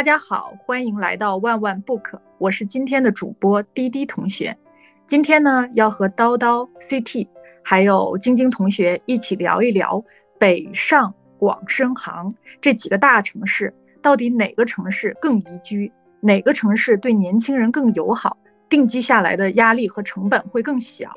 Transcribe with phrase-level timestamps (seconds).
[0.00, 4.56] 大家好，欢迎来到万万 book，我是今天的主播滴滴同学。
[5.04, 7.28] 今天呢，要和叨叨、CT
[7.62, 10.02] 还有晶晶同学一起聊一聊
[10.38, 18.38] 北上广深杭这几个大城市，到底哪个城市更宜居，哪个城市对年轻人更友好，
[18.70, 21.10] 定居下来的压力和成本会更小。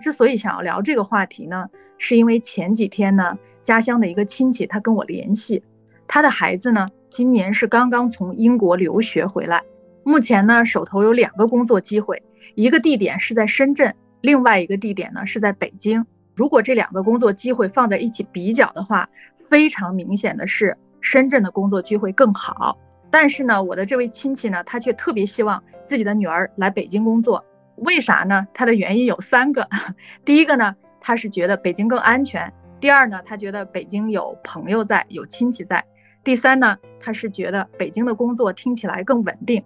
[0.00, 5.62] 之所以想要聊这个话题呢，是因为前几天呢，家乡的一个亲戚他跟我联系，
[6.08, 6.88] 他的孩子呢。
[7.10, 9.62] 今年是刚刚从英国留学回来，
[10.04, 12.22] 目前呢手头有两个工作机会，
[12.54, 16.04] 一个地点是在深圳，另外一个地点呢是在北京。
[16.36, 19.08] 如果这两个工作机会放在一起比较的话，
[19.48, 22.76] 非常明显的是深圳的工作机会更好。
[23.10, 27.42] 但是呢，我的这位亲戚呢，他却特别希望自己的女儿来北京工作，
[27.76, 28.46] 为啥呢？
[28.52, 29.66] 他的原因有三个。
[30.26, 35.82] 第一个呢，他是觉得北京更安全；第二呢，他觉得北京有朋友在，有亲戚在。
[36.28, 39.64] 第三呢，他是觉得北京的工作听起来更稳定，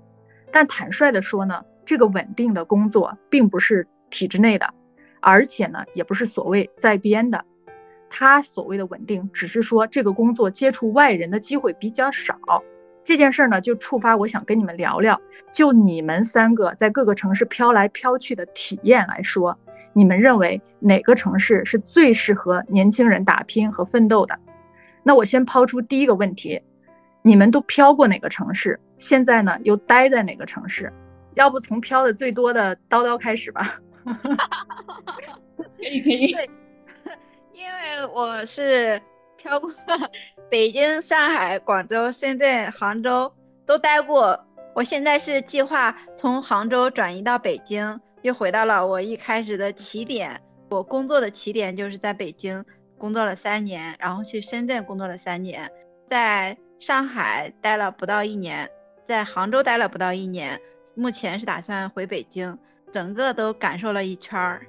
[0.52, 4.72] 但坦率的说呢，这个稳定的工作并不是体制内的，
[5.20, 7.44] 而且呢，也不是所谓在编的。
[8.08, 12.38] 他所谓的稳定，只是说这个工作接触外人的机会比较少。
[13.02, 15.20] 这件事儿呢，就触发我想跟你们聊聊，
[15.52, 19.58] 就你们三个在各个城市飘来飘去的体验来说，
[19.94, 24.38] 你们认为哪个城市是最适合年轻人打拼和奋斗的？
[25.02, 26.62] 那我先抛出第一个问题，
[27.22, 28.78] 你们都飘过哪个城市？
[28.96, 30.92] 现在呢又待在哪个城市？
[31.34, 33.80] 要不从飘的最多的叨叨开始吧。
[35.78, 36.36] 可以可以。
[37.52, 39.00] 因为我是
[39.36, 39.70] 飘过
[40.50, 43.32] 北京、上海、广州、深圳、杭州
[43.64, 50.40] 都待过，我现在是计划从杭州转移到北京，又回到了我一开始的起点。
[50.70, 52.64] 我工作的起点就是在北京。
[53.02, 55.68] 工作了三年，然后去深圳工作了三年，
[56.06, 58.70] 在上海待了不到一年，
[59.04, 60.60] 在杭州待了不到一年，
[60.94, 62.56] 目前是打算回北京，
[62.92, 64.64] 整个都感受了一圈儿。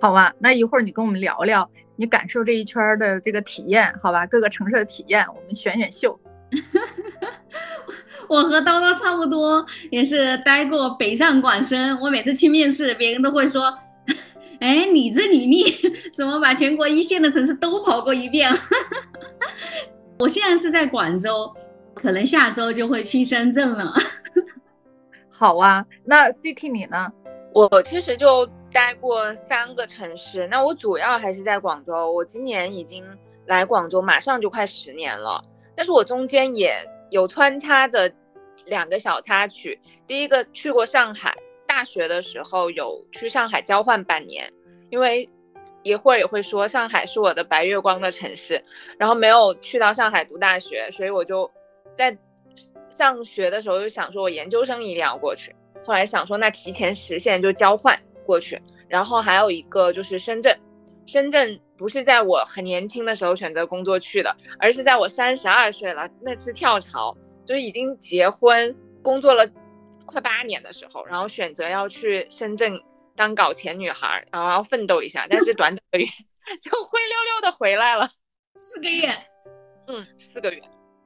[0.00, 4.26] 好吧，那一会儿你跟我们聊聊你感受这一圈的这个体验，好吧？
[4.26, 6.18] 各个城市的体验，我们选选秀。
[8.26, 11.96] 我和叨叨差不多，也是待过北上广深。
[12.00, 13.72] 我每次去面试，别人都会说。
[14.60, 15.64] 哎，你这履历
[16.14, 18.50] 怎么把全国一线的城市都跑过一遍？
[20.18, 21.52] 我现在是在广州，
[21.94, 23.94] 可能下周就会去深圳了。
[25.30, 27.10] 好啊，那 CT 你呢？
[27.54, 32.12] 我其实就待过三个城市，那我主要还是在广州。
[32.12, 33.04] 我今年已经
[33.46, 35.42] 来广州，马上就快十年了。
[35.74, 36.74] 但是我中间也
[37.10, 38.12] 有穿插着
[38.66, 41.34] 两个小插曲，第一个去过上海。
[41.70, 44.52] 大学的时候有去上海交换半年，
[44.90, 45.28] 因为
[45.84, 48.64] 一会儿也会说上海是我的白月光的城市，
[48.98, 51.48] 然后没有去到上海读大学，所以我就
[51.94, 52.18] 在
[52.88, 55.54] 上学的时候就想说，我研究生一定要过去。
[55.84, 58.60] 后来想说，那提前实现就交换过去。
[58.88, 60.58] 然后还有一个就是深圳，
[61.06, 69.48] 深圳不是在我很年轻的时候选择工作去的，而是在我三十二岁了那次跳槽，就已经结婚工作了。
[70.10, 72.82] 快八年的时候，然后选择要去深圳
[73.16, 76.06] 当搞钱女孩，然后要奋斗一下，但是短短的月
[76.60, 78.10] 就灰溜溜的回来了，
[78.56, 79.08] 四个月，
[79.86, 80.62] 嗯，四个月。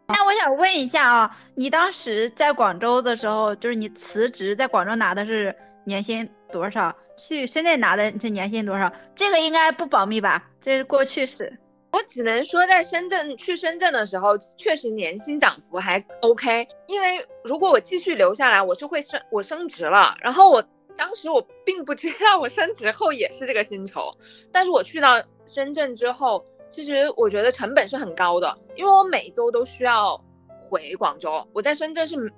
[0.09, 6.95] 那我想问一下啊，你当时在广州的时候，就是你辞职在广州拿的是年薪多少？
[7.17, 8.93] 去深圳拿的是年薪多少？
[9.15, 10.51] 这个应该不保密吧？
[10.61, 11.59] 这是过去式。
[11.95, 16.67] 我只能说，在深圳去深圳的时候，确实年薪涨幅还 OK。
[16.89, 20.17] 因为如果我继续留下来，我是会升我升职了。
[20.21, 20.65] 然后我
[20.97, 24.13] 当时我并不知道我升职后也是这个薪酬。
[24.51, 30.21] 但是我去到深圳之后，其实我觉得成本是很高的，因为我每周都需要
[30.61, 31.47] 回广州。
[31.53, 32.33] 我在深圳是，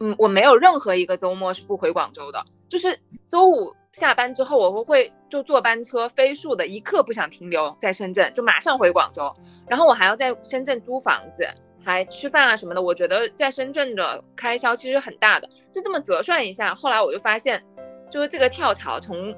[0.00, 3.76] 嗯，我没有任何一个周末是不回广州的，就是周五。
[3.92, 9.30] 下班之后，我会就坐班车飞速的，一刻不想停留在深圳，就马上回广州。
[9.68, 11.46] 然后我还要在深圳租房子，
[11.84, 12.80] 还吃饭啊什么的。
[12.80, 15.50] 我觉得在深圳的开销其实很大的。
[15.74, 17.62] 就这么折算一下，后来我就发现，
[18.10, 19.36] 就是这个跳槽从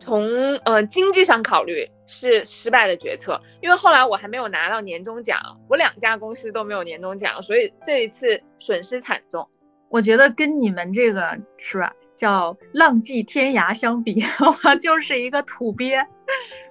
[0.00, 9.46] 从呃经济上考虑是失败的决策，因为后来我还没有拿到年终奖，我两家公司都没有年终奖，所以这一次损失惨重。
[9.90, 11.92] 我觉得跟你们这个是吧？
[12.16, 14.24] 叫浪迹天涯相比，
[14.64, 16.04] 我就是一个土鳖。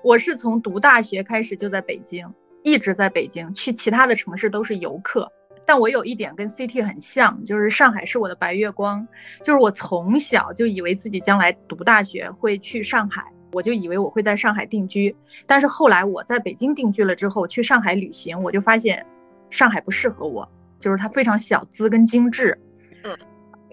[0.03, 2.27] 我是从读大学开始就在北京，
[2.63, 5.31] 一直在北京，去其他的城市都是游客。
[5.68, 9.07] 但我有一点跟 CT 很像，就是上海是我的白月光。
[9.44, 15.15] 就是我从小就以为自己将来读大学会去上海，我就以为我会在上海定居。
[15.47, 19.03] 但是后来我在北京定居了之后，去上海旅行，我就发现
[19.50, 20.47] 上海不适合我。
[20.77, 22.56] 就是它非常小资跟精致。
[23.03, 23.18] 嗯，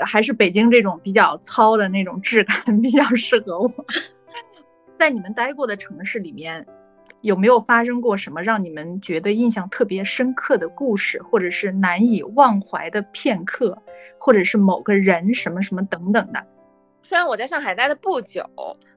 [0.04, 3.70] 还是北京这种比较糙的那种质感 比较适合我。
[4.96, 6.66] 在你们待过的城市里面，
[7.22, 13.76] 有没有发生过什么让你们觉得印象特别深刻的故事，或者是难以忘怀的片刻，
[14.18, 16.46] 或者是某个人什么什么等等的？
[17.02, 18.48] 虽然我在上海待的不久，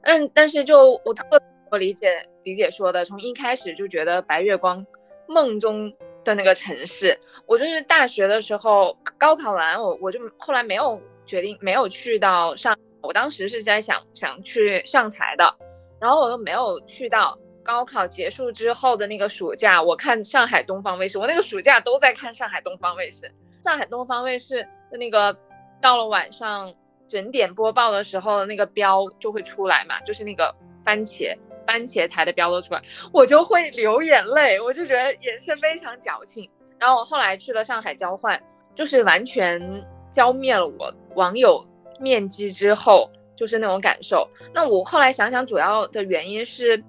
[0.02, 1.24] 嗯，但是就我特
[1.72, 4.86] 别理解理解说的，从一开始就觉得白月光
[5.28, 5.92] 梦中
[6.26, 7.18] 的那个城市。
[7.46, 15.56] 我就是大学的时候高考完，我我就后来没有决定没有去到上，我当时是在想想去上财的。
[16.02, 23.32] 然后我又没有去到高考结束之后的那个暑假，我看上海东方卫视，我那个暑假都在看上海东方卫视。
[23.64, 25.38] 上海东方卫视的那个
[25.82, 26.74] 到了晚上
[27.08, 32.82] 整点播报的时候，那个标就会出来嘛，就是那个番茄番茄台的标都出来，
[33.12, 36.50] 我就会流眼泪，我就觉得也是非常矫情。
[36.80, 38.42] 然后我后来去了上海交换，
[38.76, 41.66] 就是完全浇灭了我网友
[42.00, 43.12] 面基之后。
[43.38, 44.30] 就是那种感受。
[44.54, 46.82] 那我后来想想，主要的原因是，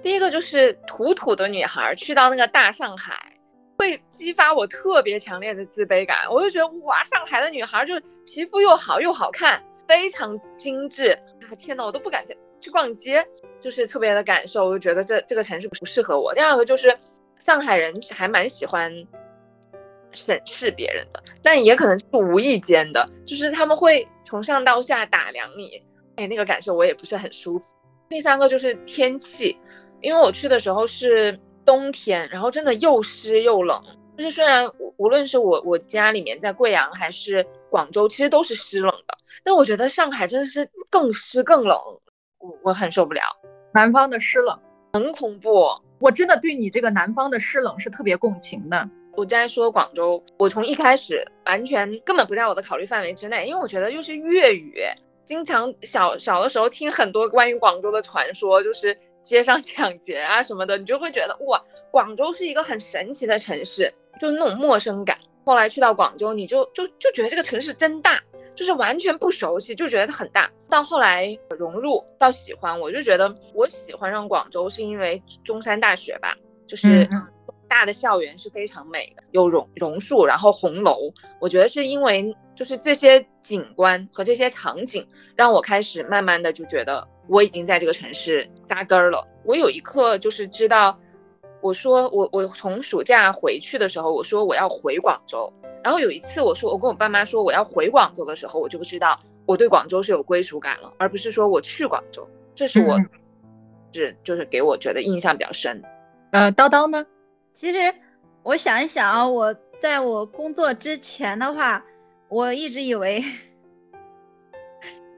[0.00, 3.32] 第一个就是土土的女孩去到那个大上海，
[3.78, 6.30] 会激发我特别强烈的自卑感。
[6.30, 11.10] 我就觉得哇，上海的女孩就是皮肤又好又好看，非常精致
[11.50, 11.50] 啊！
[11.58, 13.26] 天呐，我都不敢去去逛街，
[13.60, 14.66] 就是特别的感受。
[14.66, 16.34] 我就觉得这这个城市不适合我。
[16.34, 16.98] 第二个就是
[17.38, 19.06] 上海人还蛮喜欢
[20.12, 24.06] 审视别人的，但也可能是无意间的，就是他们会。
[24.30, 25.82] 从上到下打量你，
[26.16, 27.74] 哎，那个感受我也不是很舒服。
[28.10, 29.56] 第三个就是天气，
[30.02, 33.82] 因为我去的时候是冬天，然后真的又湿又冷。
[34.18, 41.78] 就是虽然无论是我我家里面在贵阳还是广州，其实都是湿冷的，但我觉得上海真的是更湿更冷，
[42.40, 43.22] 我我很受不了。
[43.74, 44.58] 南方的湿冷
[44.92, 45.68] 很恐怖，
[45.98, 48.88] 我真的对你这个南方的湿冷是特别共情的。
[49.16, 54.80] 我在说广州，我从一开始完全根本不在我的考虑范围之内，因为我觉得又是粤语，
[55.24, 65.18] 经常小小的时候听很多关于广州的传说，就是街上抢劫啊什么的，你就会觉得哇，广州是一个很神奇的城市，就是那种陌生感。
[65.44, 68.22] 后来去到广州，你就就就觉得这个城市真大，
[68.58, 70.50] 就是完全不熟悉，就觉得它很大。
[70.68, 76.34] 到后来融入到喜欢，我就觉得我喜欢上广州是因为中山大学吧，
[76.66, 77.08] 就是。
[77.70, 81.12] 大的校园是非常美的，有榕榕树，然后红楼。
[81.38, 85.06] 我觉得是因为就是这些景观和这些场景，
[85.36, 89.28] 让我开始慢慢的就觉得我已经在这个城市扎根儿了。
[89.44, 90.98] 我有一刻就是知道，
[91.60, 95.52] 我说我我从暑假回去的时候，我说我要回广州。
[95.82, 102.28] 然后有一次我说我跟我爸妈说我要回广州的时候，我就不知道我对广州是有归属感了，而不是说我去广州。
[102.54, 102.98] 这是我
[103.92, 105.82] 是就是给我觉得印象比较深。
[106.32, 107.06] 呃，叨叨呢？
[107.54, 107.94] 其实
[108.42, 111.84] 我想一想啊，我在我工作之前的话，
[112.28, 113.24] 我一直以为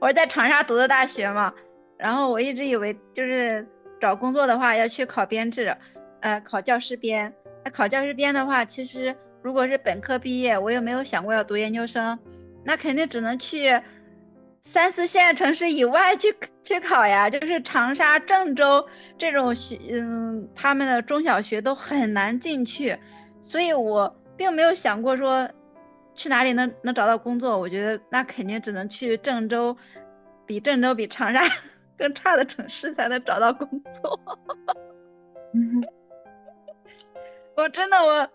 [0.00, 1.52] 我是在长沙读的大学嘛，
[1.96, 3.66] 然后我一直以为就是
[4.00, 5.76] 找工作的话要去考编制，
[6.20, 7.34] 呃，考教师编。
[7.64, 12.18] 那考教师编的话，其实如果是本科毕业，我又没有想过要读研究生，
[12.64, 13.80] 那肯定只能去。
[14.62, 22.98] 三四线城市以外去去考呀，就是长沙、郑州这种学，嗯，他们的中小学都很难进去，
[23.40, 25.48] 所以我并没有想过说
[26.14, 27.58] 去哪里能能找到工作。
[27.58, 29.74] 我觉得那肯定只能去郑州，
[30.44, 31.40] 比郑州比长沙
[31.96, 34.20] 更差的城市才能找到工作。
[37.56, 38.28] 我真的我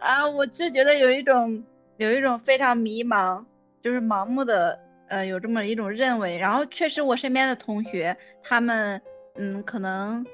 [0.00, 1.62] 啊，我就觉得有一种
[1.98, 3.44] 有一种非常迷茫，
[3.82, 4.78] 就是盲目的。
[5.10, 9.02] 呃，有这么一种认为，然后确实我身边的同学，他们，
[9.34, 10.24] 嗯，可能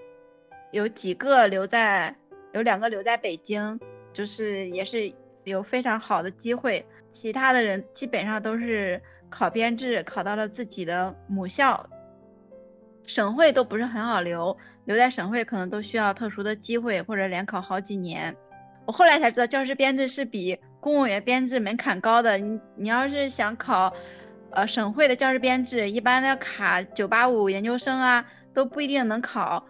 [0.70, 2.14] 有几个留在，
[2.52, 3.80] 有两个留在北京，
[4.12, 5.10] 就是也是
[5.44, 11.88] 有非常好的机会，其他的人基本上都是考编制，考到了自己的母校，
[13.06, 18.36] 省会都不是很好留，留在省会可能都需要特殊的机会或者连考好几年。
[18.86, 23.92] 我后来才知道，教师编制是比公务员编制门槛高的，你你要是想考。
[24.52, 28.24] 呃，省会的教师编制一般要卡九八五研究生啊，
[28.54, 29.66] 都不一定能考，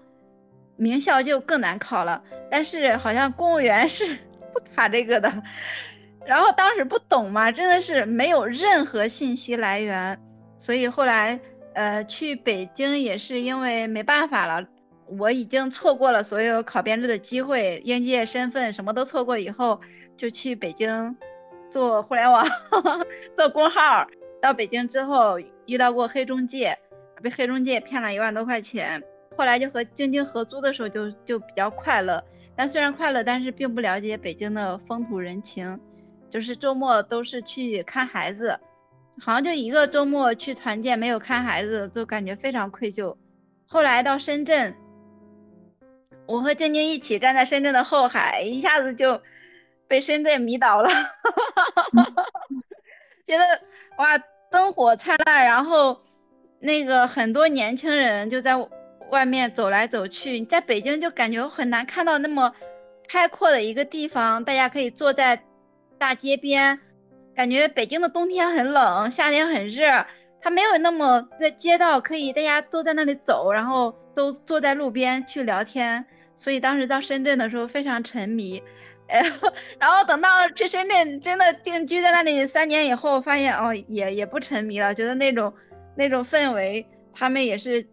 [0.77, 2.23] 名校就更难考了。
[2.49, 4.17] 但是好像公务员 是
[4.53, 5.43] 不卡这个的。
[6.25, 10.21] 然后当时不懂嘛，真的是没有任何信息来源，
[10.57, 11.41] 所以后来
[11.75, 14.69] 呃去北京也是因为没办法了，
[15.09, 19.81] 我已经错过了所有考编制的机会，应届身份什么都错过以后，
[20.17, 21.17] 就去北京
[21.71, 22.47] 做互联网，
[23.35, 24.07] 做工号。
[24.43, 26.79] 到北京之后遇到过黑中介，
[27.23, 29.03] 被黑中介骗了一万多块钱。
[29.37, 35.79] 后来就和晶晶合租的时候就就比较快乐，但虽然快乐，但是并不了解北京的风土人情。
[36.29, 38.59] 就是周末都是去看孩子，
[39.21, 43.17] 好像就一个周末去团建没有看孩子，就感觉非常愧疚。
[43.67, 44.75] 后来到深圳，
[46.27, 49.21] 我和晶晶一起站在深圳的后海，一下子就
[49.89, 50.91] 被深圳迷倒了，
[53.25, 53.45] 觉得
[53.99, 54.19] 哇
[54.51, 56.01] 灯火灿烂，然后
[56.61, 58.57] 那个很多年轻人就在
[59.11, 62.53] 外面走来走去，你在北京就感觉很难看到那么。
[63.09, 65.41] 开阔的一个地方，大家可以坐在
[65.97, 66.81] 大街边，
[67.37, 70.05] 感觉北京的冬天很冷，夏天很热，
[70.41, 76.05] 它没有那么的街道可以大家都在那里走，然后都坐在路边去聊天。
[76.37, 78.63] 所以当时到深圳的时候非常沉迷，
[79.09, 79.21] 呃，
[79.81, 85.53] 然后等到去深圳真的定居在那里三年以后，发现哦也也不沉迷了，觉得那种
[85.97, 87.85] 那种氛围，他们也是。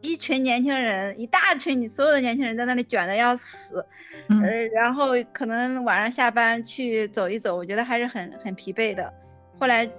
[0.00, 3.84] 一群年轻人，一大群你所有的年轻人在那里卷的要死，
[4.28, 9.12] 呃，然后可能晚上下班去走一走，我觉得还是很很疲惫的。
[9.58, 9.90] 后来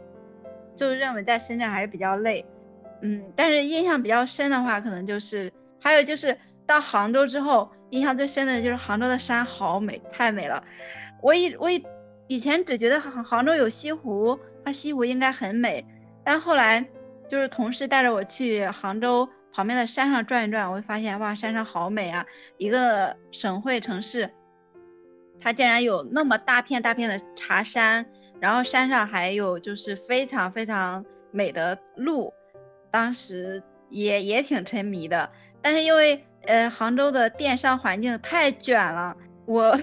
[0.73, 2.45] 就认为在深圳还是比较累，
[3.01, 5.51] 嗯，但是印象比较深的话，可能就是
[5.81, 6.37] 还有就是
[6.69, 10.63] 到杭州之后，印象最深的就是杭州的山好美，太美了。
[11.19, 11.83] 我以我以
[12.27, 15.83] 以前只觉得杭杭州有西湖，它西湖应该很美，
[16.23, 16.85] 但后来
[17.27, 19.27] 就是同事带着我去杭州。
[19.51, 22.23] 旁边的山上转一转，我会发现哇，山上好美啊！
[22.59, 24.29] 一个省会城市，
[25.41, 28.05] 它竟然有那么大片大片的茶山，
[28.39, 32.31] 然后山上还有就是非常非常美的路，
[32.91, 35.31] 当时也也挺沉迷的。
[35.63, 39.15] 但是因为呃杭州的电商环境太卷了，
[39.45, 39.77] 我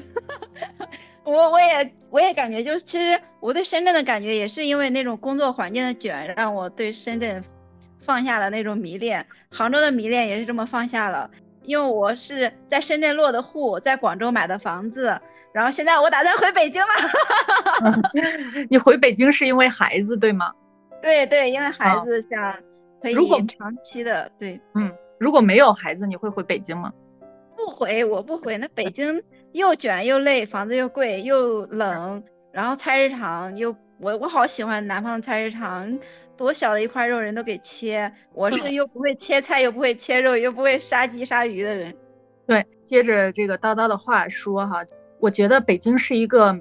[1.25, 7.43] 我我也我也感觉就是其实我对深圳的感觉也是因为那种工作环境的卷，让我对深圳。
[7.99, 11.29] 放下了那种迷恋，杭州的迷恋也是这么放下了。
[11.63, 15.19] 因为我是在深圳落的户，在广州买的房子，
[15.53, 16.89] 然后现在我打算回北京了。
[18.71, 20.53] 你回北京是因为孩子对吗？
[21.03, 22.55] 对对，因为孩子想
[23.03, 24.61] 可以长期的对。
[24.75, 26.93] 嗯，如果没有孩子，你会回北京吗？
[27.57, 28.59] 不回，我不回。
[28.59, 35.99] 那北京又卷又累，房子又贵又冷，然后菜市场又我我好喜欢南方的菜市场。
[36.37, 38.13] 多小的一块肉，人都给切。
[38.35, 41.97] 我是又不会切菜，又不会切肉，又不会杀鸡杀鱼的人。
[42.47, 44.85] 对，接着这个叨叨的话说哈，
[45.19, 46.55] 我觉得北京是一个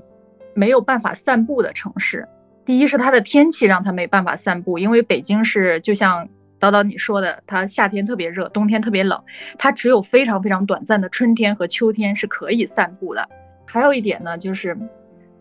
[0.53, 2.25] 没有办法散步的城市。
[2.63, 9.24] 第一是它的天气让它没办法散步，因为北京是就像叨叨你说的，它夏天特别热，冬天特别冷，
[9.57, 13.29] 它只有非常非常短暂的春天和秋天是可以散步的。
[13.65, 14.77] 还有一点呢，就是。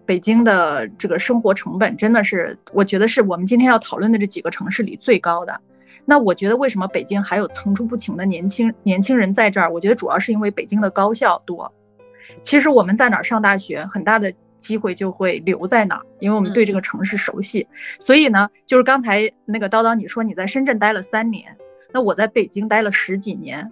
[0.06, 5.58] 北京的这个生活成本真的是，我觉得是我们今天要讨论的这几个城市里最高的。
[6.04, 9.72] 那我觉得为什么北京还有层出不穷的年轻年轻人在这儿？
[9.72, 11.72] 我觉得主要是因为北京的高校多。
[12.42, 17.68] 其实我们在哪儿上大学，很大的机会就会留在那儿，因为我们对这个城市熟悉。
[18.00, 21.58] 所以呢，就是刚才那个叨叨你说你在深圳待了三年，
[21.92, 23.70] 那我在北京待了十几年。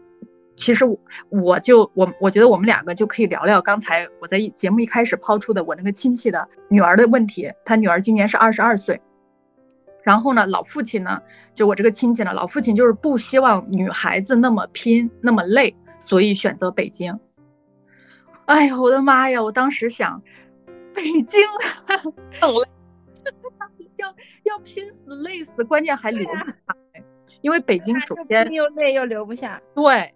[0.54, 0.98] 其实我
[1.30, 7.50] 我就我我觉得我们两个就可以聊聊刚才我在节目一开始抛出的我那个亲戚的女儿的问题。
[7.64, 9.00] 他女儿今年是二十二岁，
[10.02, 11.22] 然后呢，老父亲呢，
[11.54, 17.18] 就我这个亲戚呢，老父亲就是不希望女孩子那么拼那么累，所以选择北京。
[18.44, 19.42] 哎呀，我的妈呀！
[19.42, 20.22] 我当时想，
[20.94, 21.40] 北京
[22.40, 22.68] 更累，
[23.96, 26.58] 要要拼死累死，关键还留不下
[26.94, 27.02] 来，
[27.40, 30.14] 因为北京首先又累又留不下，对。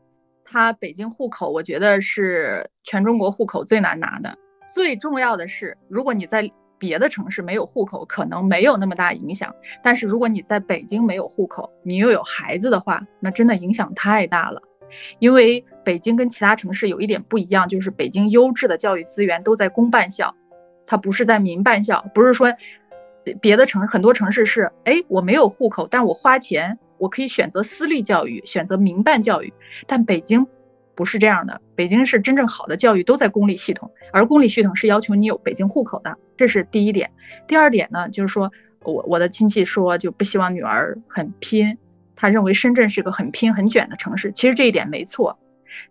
[0.49, 4.38] 他北京户口，我觉得是全中国户口最难拿的。
[4.73, 9.52] 最重要的是，如果你在别的城市没有户口，可能没有那么大影响。
[9.83, 14.62] 但是如果你在北京没有户口，你又有孩子的话，那真的影响太大了。
[15.18, 20.33] 因为北京跟其他城市有一点不一样，就是北京优质的教育资源都在公办校，
[20.87, 22.05] 它不是在民办校。
[22.14, 22.55] 不是说
[23.40, 26.78] 别的城很多城市是，哎，我没有户口，但我花钱。
[26.99, 29.52] 我可以选择私立教育，选择民办教育，
[29.87, 30.47] 但北京
[30.95, 31.61] 不是这样的。
[31.75, 37.11] 北京是真正好的教育都在公立系统，而公立系统是要求你有北京户口的，这是第一点。
[37.47, 38.50] 第二点呢，就是说
[38.83, 41.76] 我我的亲戚说就不希望女儿很拼，
[42.14, 44.33] 他认为深圳是个很拼很卷的城市。
[44.33, 45.38] 其实这一点没错，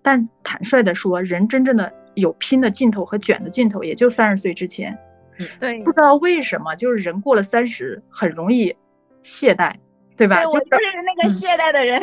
[0.02, 4.98] 但坦率的说，人真正的有拼的劲头和卷的劲头，也就三十岁之前。
[5.38, 8.76] 嗯，对，不知道为什么，就是人过了三十很容易
[9.24, 9.76] 懈怠。
[10.18, 10.46] 对吧？
[10.46, 10.66] 就是
[11.06, 12.02] 那个懈怠的人。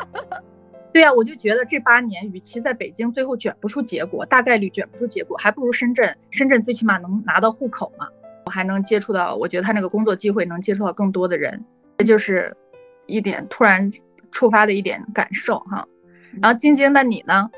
[0.94, 6.16] 对呀，我就觉得这八年，与其在北京最后卷不出结果，大概率卷不出结果，还不如深圳。
[6.30, 8.08] 深圳最起码能拿到户口嘛，
[8.46, 11.62] 我还能接触到，我觉得他那个工作机会能接触到更多的人，
[11.98, 12.56] 这就是
[13.04, 13.86] 一点突然
[14.32, 15.86] 触发的一点感受哈。
[16.40, 17.50] 然后晶晶，那你呢？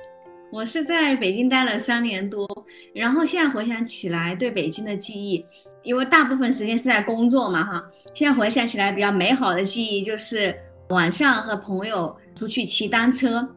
[0.52, 2.48] 我是在北京待了三年多，
[2.94, 5.44] 然后现在回想起来，对北京的记忆，
[5.82, 10.54] 因为大部分时间是在工作嘛，哈，现在回想起来比较美好的记忆就是
[10.88, 13.48] 晚上和朋友出去骑单车，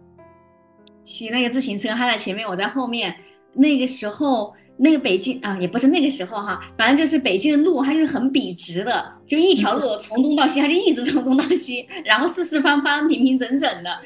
[1.03, 3.15] 骑那个自行车，他在前面，我在后面。
[3.55, 13.99] 那个时候，那个北京啊，也不是那个时候哈，反正就是北京的路，它就是很笔直的，就一条路从东到西，它就一直从东到西，然后四四方方、平平整整的，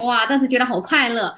[0.00, 0.26] 哇！
[0.26, 1.32] 当时觉得好快乐。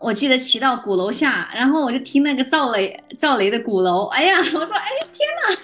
[0.00, 5.54] 我记得骑到鼓楼下，然后我就听那个赵雷、赵雷的鼓楼，哎呀， 我说哎天哪，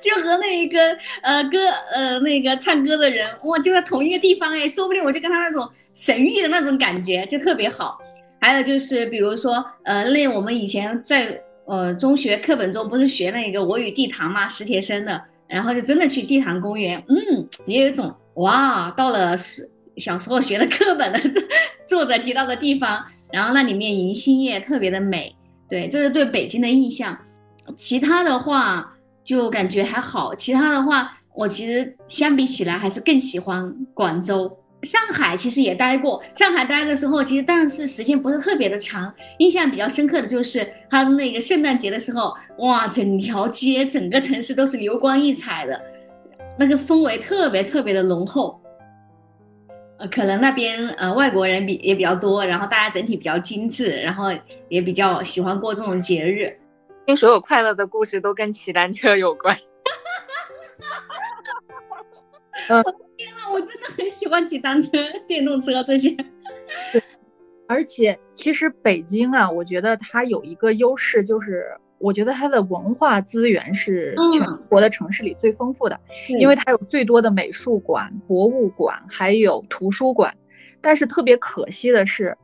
[0.00, 0.78] 就和那一个
[1.22, 1.58] 呃歌
[1.94, 7.98] 呃那个唱歌的人哇就在同一个地方哎，说不定我就跟他那种神域的那种感觉就特别好。
[8.40, 21.18] 还有就是，比如说，呃，那我们以前在呃中学课本中不是学那个《我与地坛》嘛，史铁生的，然后就真的去地坛公园，嗯，也有一种哇，到了是小时候学的课本的
[21.88, 23.02] 作者提到的地方，
[23.34, 25.34] 然后那里面银杏叶特别的美，
[25.68, 27.18] 对，这是对北京的印象。
[27.76, 34.56] 其他的话就感觉还好，其他的话我其实相比起来还是更喜欢广州。
[34.82, 39.12] 上海其实也待过，上海待的时候，其实但是时间不是特别的长。
[39.38, 45.82] 印象比较深刻的就是它那个圣诞节的时候，哇，整条街、整个城市都是流光溢彩的，
[46.56, 48.60] 那个氛围特别特别的浓厚。
[50.04, 54.26] 呃，可能那边呃外国人比也比较多，然后大家整体比较精致，然后
[54.68, 56.54] 也比较喜欢过这种节日。
[57.06, 59.56] 听所有快乐的故事都跟骑单车有关。
[62.68, 62.84] 嗯。
[63.16, 64.90] 天呐，我真的很喜欢骑单车、
[65.26, 66.14] 电动车这些。
[67.68, 71.64] 而且其实北京啊，我觉得它有一个优势，就是
[71.98, 76.00] 我觉得它的文化资源是全国的城市里最丰富的，
[76.38, 80.34] 因为它有最多的美术馆、博物馆，还有图书馆。
[80.80, 82.36] 但是特别可惜的是，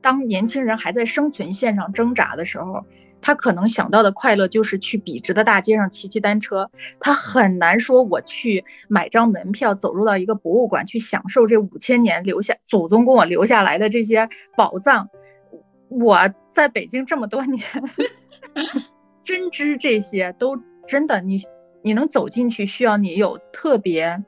[0.00, 2.84] 当年轻人还在生存线上挣扎的时候。
[3.20, 15.08] 他可能想到的快乐就是去笔直的大街上骑骑单车，他很难说我去买张门票走入到一个博物馆去享受这五千年留下祖宗给我留下来的这些宝藏。
[15.88, 17.60] 我在北京这么多年，
[19.28, 21.38] 深知这些都真的，你
[21.82, 24.24] 你能走进去需要你有特别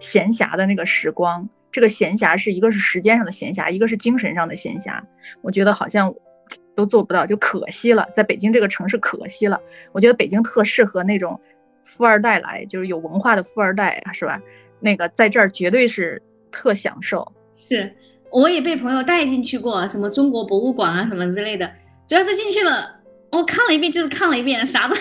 [0.00, 5.00] 闲暇的那个时光，这个闲暇是一个是时间上的闲暇，一个是精神上的闲暇。
[5.40, 6.14] 我觉得好像。
[6.76, 8.08] 都做不到，就可惜了。
[8.12, 9.60] 在北京这个城市，可惜了。
[9.92, 11.38] 我觉得北京特适合那种
[11.82, 14.40] 富二代来，就是有文化的富二代，是吧？
[14.78, 17.30] 那个在这儿绝对是特享受。
[17.52, 17.92] 是，
[18.32, 21.70] 我也被朋友带进去过，什么中国博物馆啊，什么之类的。
[22.08, 22.99] 主要是进去了，
[23.30, 24.96] 我看了一遍就是看了一遍，啥都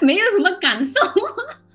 [0.00, 1.00] 没有什么感受。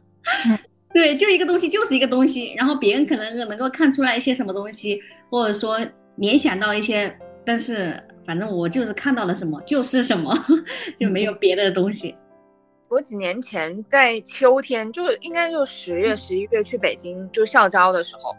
[0.93, 5.79] 对，就一个东西就是一个东西，然后别人可能能够看出来一些什么东西，或者说
[6.17, 8.01] 联想到一些，但是。
[8.25, 10.35] 反正我就是看到了什么就是什么，
[10.99, 12.15] 就没有别的东西。
[12.89, 18.35] 我几年前在秋天，就应该就十月、十一月去北京就校招的时候，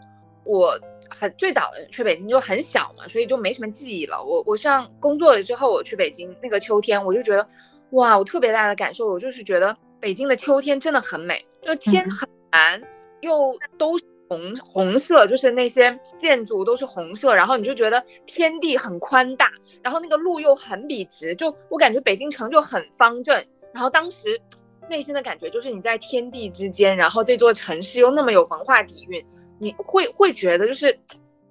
[0.47, 0.79] 我
[1.09, 4.23] 很最早的去北京就很小嘛，所以就没什么记忆了。
[4.23, 7.47] 我我上工作了之后，我去北京那个秋天，我就觉得
[7.91, 12.81] 哇，我特别大的感受，我就是觉得北京的秋天真的很美，就天很蓝，
[13.21, 13.97] 又都。
[14.29, 23.45] 红红色就是那些建筑都是红色，然后你就觉得天地很宽大，然后那个路又很笔直，就我感觉北京城就很方正。
[23.73, 24.41] 然后当时
[24.89, 29.25] 内心的感觉就是你在天地之间，然后这座城市又那么有文化底蕴，
[29.59, 30.99] 你会会觉得就是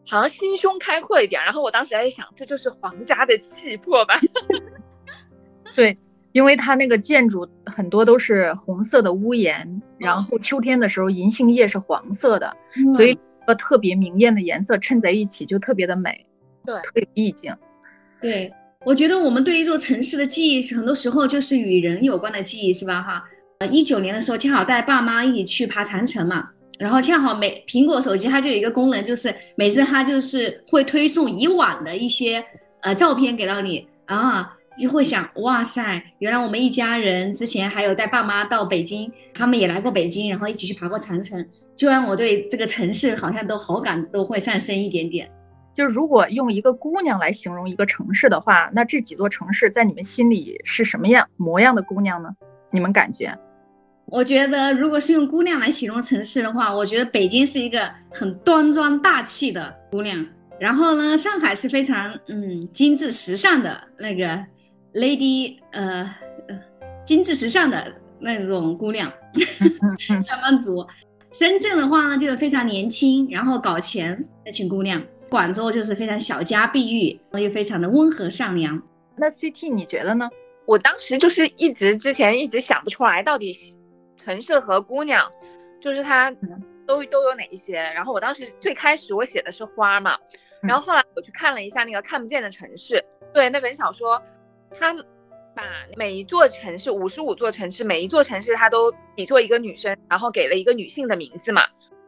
[0.06, 1.42] 好像心胸开阔一点。
[1.44, 4.20] 然后我当时在想，这就是皇家的气魄吧？
[5.74, 5.96] 对。
[6.32, 12.54] 因为它那个建筑很多都是红色的屋檐，然后秋天的时候银杏叶是黄色的，
[12.94, 16.26] 所以一个特别明艳的颜色衬在一起就特别的美，
[16.66, 17.56] 对，特有意境。
[18.20, 18.52] 对，
[18.84, 23.00] 我觉得我们对一座城市的记忆，很多时候就是与人有关的记忆，是吧？
[23.00, 23.24] 哈，
[23.60, 32.44] 呃，一九年的时候恰好带爸妈一起去爬长城嘛，然后恰好每苹果手机它就有一个功能，就是每次它就是会推送以往的一些
[32.80, 34.52] 呃照片给到你啊。
[34.78, 41.42] 就会想，哇塞，原来我们一家人之前还有带爸妈到北京，他们也来过北京，然后一起去爬过长城，
[41.74, 45.30] 就让我对这个城市好像都好感都会上升一点点。
[45.72, 52.28] 就如果用一个姑娘来形容一个城市的话，那这几座城市在你们心里是什么样模样的姑娘呢？
[52.70, 53.34] 你们感觉？
[54.06, 60.26] 我觉得，如果是用姑娘来形容城市的话，我觉得北京是一个很端庄大气的姑娘，
[60.58, 64.44] 然后呢，上海是非常嗯精致时尚的那个。
[64.94, 66.10] lady，呃，
[67.04, 69.12] 精致时尚的那种姑娘，
[70.24, 70.86] 上班族。
[71.32, 75.02] 深圳的话呢，就是非常年轻，然后搞钱那群姑娘。
[75.28, 78.82] 广州就是非常小家碧玉，又非常的温和善良。
[79.18, 80.30] 那 CT 你觉得呢？
[80.64, 83.54] 我当时就是一直之前一直想不出来，到底
[84.26, 85.30] 城市和姑娘，
[85.80, 86.32] 就是它
[86.84, 87.76] 都都有哪一些。
[87.76, 90.18] 然后我当时最开始我写的是花嘛，
[90.60, 94.20] 然后后来我去看了一下那个看不见的城市，对那本小说，
[94.76, 94.92] 它
[95.54, 95.62] 把
[95.96, 101.62] 每一座城市五十五座城市，每一座城市它都比作一个女生，然后给了一个女性的名字嘛。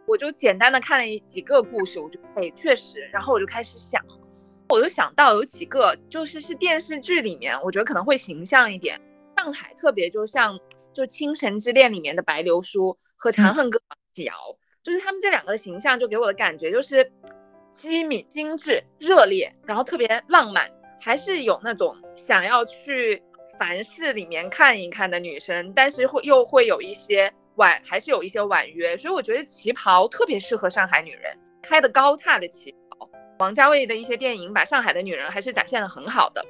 [0.08, 4.04] 我就简单的看了几个故事，我就哎确实，然后我就开始想。
[4.70, 9.00] 我就想到有几个，就是是电视剧里面，我觉得可能会形象一点。
[9.36, 10.58] 上海特别就像
[10.98, 13.80] 就《倾城之恋》里面的白流苏和《长恨歌》
[14.82, 17.12] 就是他们这两个形象，就给我的感觉就是
[17.70, 20.68] 机敏、精致、热烈，然后特别浪漫，
[21.00, 23.22] 还是有那种想要去
[23.60, 28.96] 凡事里面看一看的女生，但是会又会有一些婉，还是有一些婉约。
[28.96, 33.08] 所以我觉得旗袍特别适合上海女人，开的高叉的旗袍。
[33.38, 36.44] 王家卫的一些电影把上海的女人还是展现的很好的。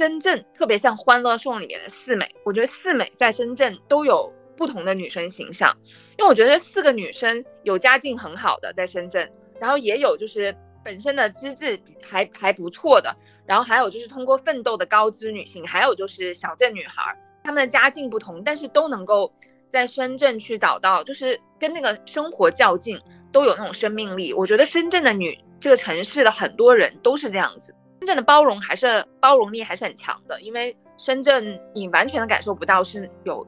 [0.00, 5.76] 深圳特别像《欢乐颂》里面的四美，我觉得四美在深圳都有不同的女生形象，
[6.16, 19.34] 因为我觉得四个女生有家境很好的在深圳，然后也有就是本身的资质还还不错的，然后还有就是通过奋斗的高知女性，还有就是小镇女孩，她们的家境不同，但是都能够
[19.68, 22.98] 在深圳去找到，就是跟那个生活较劲，
[23.32, 24.32] 都有那种生命力。
[24.32, 25.38] 我觉得深圳的女。
[25.60, 33.46] 这个城市的很多人都是这样子，深圳的包容还是包容力还是很强的，因为深圳你完全的感受不到是有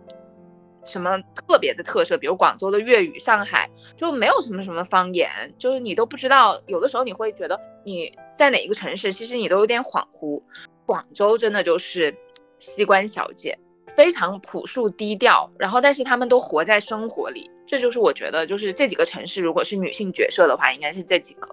[0.84, 10.42] 什么特别的特色，比如广州的粤语，上海就没有什么什么方言，就是你都不知道，有的时候你会觉得你在哪一个城市，其实你都有点恍惚。
[10.84, 12.14] 广州真的就是
[12.58, 13.58] 西关小姐，
[13.96, 21.48] 非常朴素低调，然后但是他们都活在生活里，这就是我觉得就是这几个城市，如果是女性角色的话，应该是这几个。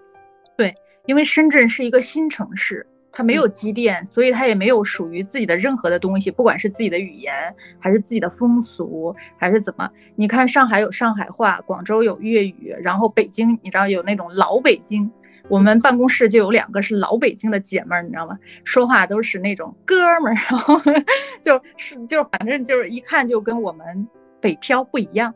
[0.57, 0.73] 对，
[1.05, 7.33] 因为深圳是一个新城市，它没有积淀，所以它也没有属于自己的任何的东西，不管是自己的语言，
[7.79, 9.89] 还是自己的风俗，还是怎么。
[10.15, 15.12] 你看上海有上海话，广州有粤语，然后北京你知道有那种老北京，
[15.47, 18.38] 我们办公室就有两个是老北京的姐妹儿，你知道吗？
[18.63, 20.79] 说话都是那种哥们儿，然后
[21.41, 24.07] 就是就反正就是一看就跟我们
[24.39, 25.33] 北漂不一样。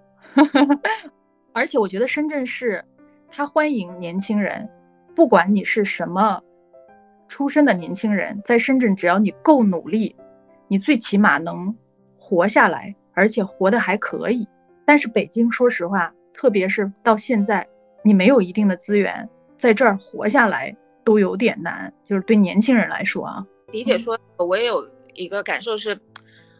[1.53, 2.85] 而且我觉得深圳市，
[3.29, 4.69] 它欢迎年轻人。
[5.15, 6.41] 不管你是什么
[7.27, 10.15] 出身的年轻人，在深圳，只要你够努力，
[10.67, 11.75] 你最起码能
[12.17, 14.47] 活下来，而且活得还可以。
[14.85, 17.67] 但是北京，说实话，特别是到现在，
[18.03, 21.93] 你没有一定的资源，在这儿活下来都有点难。
[22.03, 25.99] 就是对年轻人来说啊，李姐说，我也有一个感受是，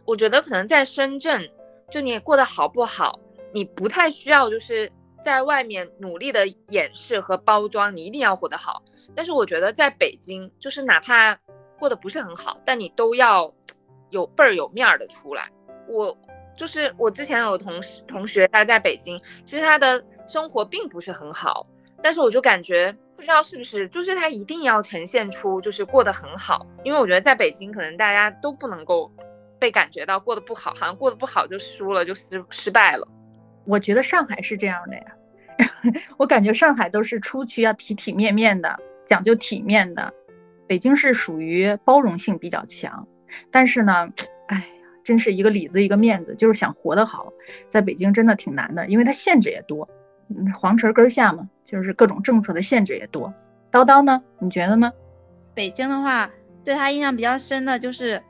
[0.06, 1.50] 我觉得可能在深圳，
[1.89, 3.20] 就你过得好不好，
[3.52, 4.92] 你不太需要就是。
[5.24, 8.84] 在外面努力的掩饰和包装，你一定要活得好。
[9.16, 11.38] 但是我觉得在北京，就是哪怕
[11.80, 13.54] 过得不是很好，但你都要
[14.10, 15.50] 有倍儿有面儿的出来。
[15.88, 16.18] 我
[16.56, 21.68] 就是我之前有同事同学，他在北京，其实他的生活并不是很好，
[22.02, 29.12] 但是我就感觉不知道是不是，就是他一定要呈现出就是过得很好，因为我觉得在北京可能大家都不能够
[29.60, 33.08] 被感觉到过得不好，好像过得不好就输了，就失失败了。
[33.65, 35.06] 我觉得上海是这样的呀，
[36.17, 40.13] 我感觉上海都是出去要体体面面的，讲究体面的。
[40.67, 43.08] 北京是属于包容性比较强，
[43.52, 44.10] 但是呢，
[44.47, 44.63] 哎呀，
[45.04, 47.32] 真是一个里子一个面子，就是想活得好，
[47.67, 49.88] 在北京真的挺难的，因为它限制也多，
[50.56, 53.34] 黄城根下嘛，就是各种政策的限制也多。
[53.71, 54.91] 叨叨呢，你觉得呢？
[55.54, 56.32] 北京的话，
[56.63, 58.23] 对他印象比较深的就是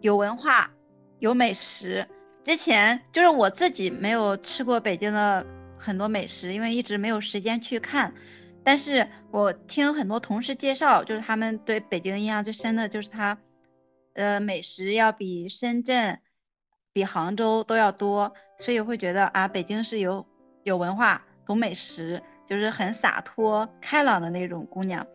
[0.00, 0.70] 有文化，
[1.18, 2.06] 有美食。
[2.44, 5.44] 之前就是我自己没有吃过北京的
[5.78, 8.12] 很多美食，因为一直没有时间去看。
[8.62, 13.38] 但是我听很多同事介绍，就是他们对北京印象最深的就是它，
[14.12, 16.18] 呃，美食要比深圳、
[16.92, 20.26] 比杭州都要多，所以会觉得啊，北京是有
[20.62, 25.06] 有文化、懂美食，就是很洒脱、开朗的那种姑娘。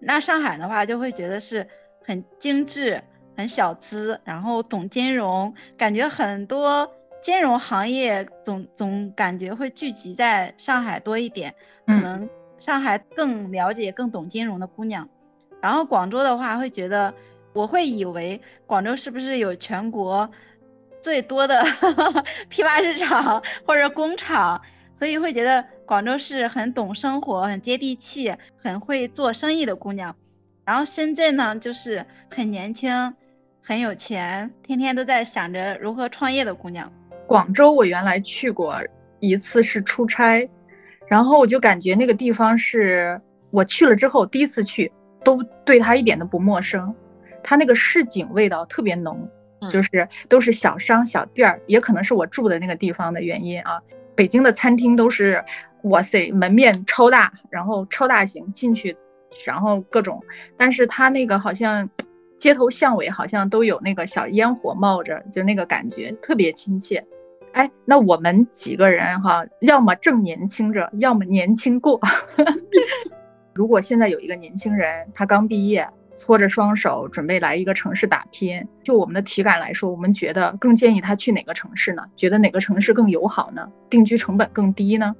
[0.00, 1.68] 那上海的话，就会觉得是
[2.04, 3.02] 很精致。
[3.36, 6.90] 很小资，然后懂金融，感觉很多
[7.22, 11.54] 金融行业总总感觉会聚集在上海多一点，
[11.86, 15.08] 可能上海更了解、更懂金融的姑娘。
[15.60, 17.12] 然后广州的话，会觉得
[17.52, 20.30] 我会以为广州是不是有全国
[21.00, 21.62] 最多的
[22.48, 24.62] 批发市场或者工厂，
[24.94, 30.16] 所以会觉得广州是很懂生活、很接地气、很会做生意的姑娘。
[30.64, 33.14] 然后深圳呢，就是很年轻。
[33.68, 36.92] 很有钱，天天都在想着如何创业的姑娘。
[37.26, 38.76] 广州我原来去过
[39.18, 40.48] 一次，是出差，
[41.08, 44.92] 然后我就感觉那个地方是我去了之后第一次去，
[45.24, 46.94] 都对它一点都不陌生。
[47.42, 49.28] 它那个市井味道特别浓，
[49.60, 53.80] 嗯就是都是小商小店儿，也可能是我住的那个地方的原因啊。
[54.14, 55.44] 北京的餐厅都是，
[55.82, 58.96] 哇塞，门面超大，然后超大型进去，
[59.44, 60.22] 然后各种，
[60.56, 61.90] 但是它那个好像
[62.36, 67.04] 街头巷尾好像都有那个小烟火冒着，就那个感觉特别亲切。
[67.52, 71.98] 哎，那我们几个人哈，要么正年轻着，要么年轻过。
[73.54, 82.02] 如果现在有一个年轻人，他刚毕业，搓着双手准备来一个城市打拼，就我们的体感来说，我们觉得更建议他去哪个城市呢？
[82.14, 83.70] 觉得哪个城市更友好呢？
[83.88, 85.16] 定居成本更低呢？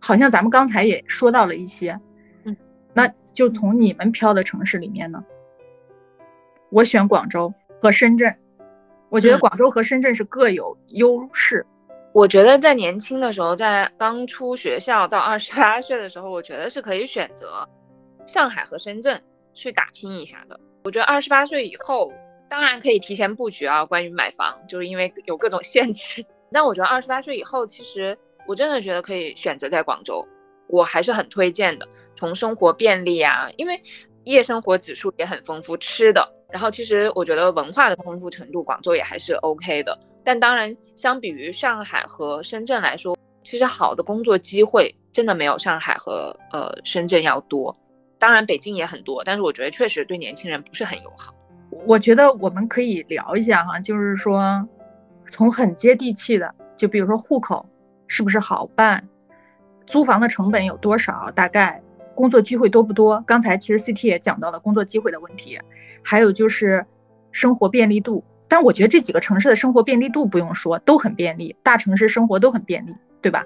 [0.00, 2.00] 好像咱们刚才也说到了一些，
[2.44, 2.56] 嗯，
[2.94, 5.22] 那就从你们飘的城市里面呢，
[6.74, 8.36] 我选广州和深圳。
[9.08, 11.64] 我觉得嗯广州和深圳是各有优势。
[12.12, 17.68] 我觉得在年轻的时候，在刚出学校到二十八岁的时候，我觉得是可以选择
[18.26, 20.58] 上海和深圳去打拼一下的。
[20.82, 22.12] 我觉得二十八岁以后，
[22.50, 26.26] 当然可以提前布局啊，关于买房，就是因为有各种限制。
[26.50, 30.26] 但我觉得二十八岁以后，其实我真的觉得可以选择在广州，
[30.66, 31.86] 我还是很推荐的。
[32.16, 33.80] 从生活便利啊，因为
[34.24, 39.98] 夜生活指数也很丰富，吃的，然后其实我觉得文化的丰富程度，广州也还是 OK 的。
[40.22, 47.76] 但当然，相比于上海和深圳来说，其实好的工作机会真的没有上海和呃深圳要多。
[48.20, 51.34] 当然，北京也很多，但是我觉得确实对年轻人不是很友好。
[51.86, 54.64] 我觉得我们可以聊一下哈，就是说，
[55.26, 57.68] 从很接地气的，就比如说户口
[58.06, 59.08] 是不是好办，
[59.86, 61.82] 租房的成本有多少，大概
[62.14, 63.22] 工作机会多不多？
[63.26, 65.58] 刚才其实 CT 也讲到了工作机会的问题，
[66.02, 66.86] 还有就是
[67.32, 68.24] 生活便利度。
[68.48, 73.44] 但我觉得这几个城市的生活便利度不用说，都很便利，大城市生活都很便利，对吧？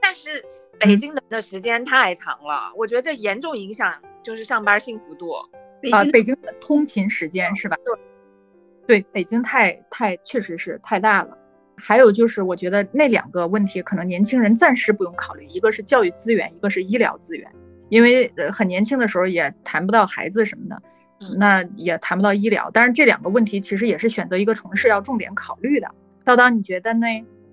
[0.00, 0.44] 但是
[0.78, 5.32] 北京的的时间太长了，我觉得这严重影响就是上班幸福度。
[5.32, 5.44] 啊、
[5.80, 7.76] 北京北京的通勤时间是吧？
[8.86, 11.36] 对，北京太太确实是太大了。
[11.76, 17.50] 还有就是，我觉得那两个问题可能年轻人暂时不用考虑，一个是教育资源，一个是医疗资源，
[17.88, 20.82] 因为呃很年轻的时候也谈不到孩子什么的，
[21.20, 22.70] 嗯那也谈不到医疗。
[22.72, 25.88] 但是这两个问题其实也是选择一个城市要重点考虑的。
[26.24, 27.06] 叨叨，你觉得呢？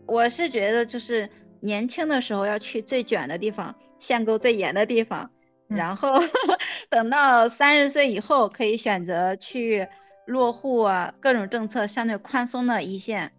[0.06, 1.30] 我是觉得就是
[1.62, 5.32] 年轻的时候要去最卷的地方，限购最严的地方，
[5.70, 6.12] 嗯然后
[6.90, 9.88] 等到三十岁以后可以选择去
[10.28, 13.32] 落户啊，各种政策相对宽松的一线，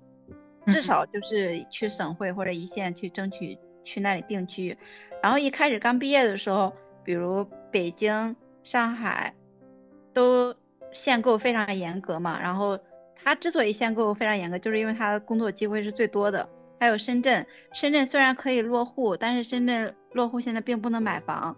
[0.66, 4.76] 至嗯少就是去省会或者一线去争取去那里定居。
[5.22, 6.74] 然后一开始刚毕业的时候，
[7.06, 9.32] 比如北京、上海
[10.12, 10.52] 都
[10.92, 12.78] 限购非常严格嘛，然后
[13.14, 16.48] 它之所以限购非常严格，就是因为它的工作机会是最多的。
[16.80, 21.56] 还有深圳，深圳虽然可以落户，但是深圳落户现在并不能买房，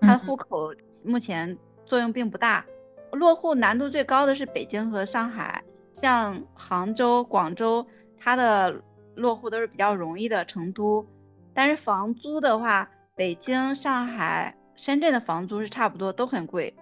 [0.00, 2.66] 它的嗯户口目前作用并不大。
[3.12, 7.86] 落户难度最高的是北京和上海，像杭州、广州，
[8.18, 8.82] 它的
[9.14, 10.44] 落户都是比较容易的。
[10.44, 11.06] 成都，
[11.54, 16.74] 但是房租的话，北京、上海、深圳的房租是差不多，都很贵。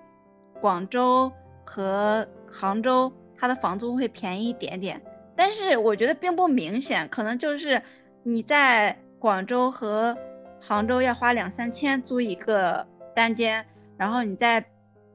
[0.61, 1.33] 广州
[1.65, 5.03] 和杭州，它的房租会便宜一点点，
[5.37, 7.83] 但是我觉得并不明显，可能就是
[8.23, 10.19] 你在广州和
[10.61, 14.67] 杭州要花两三千租一个单间，然后你在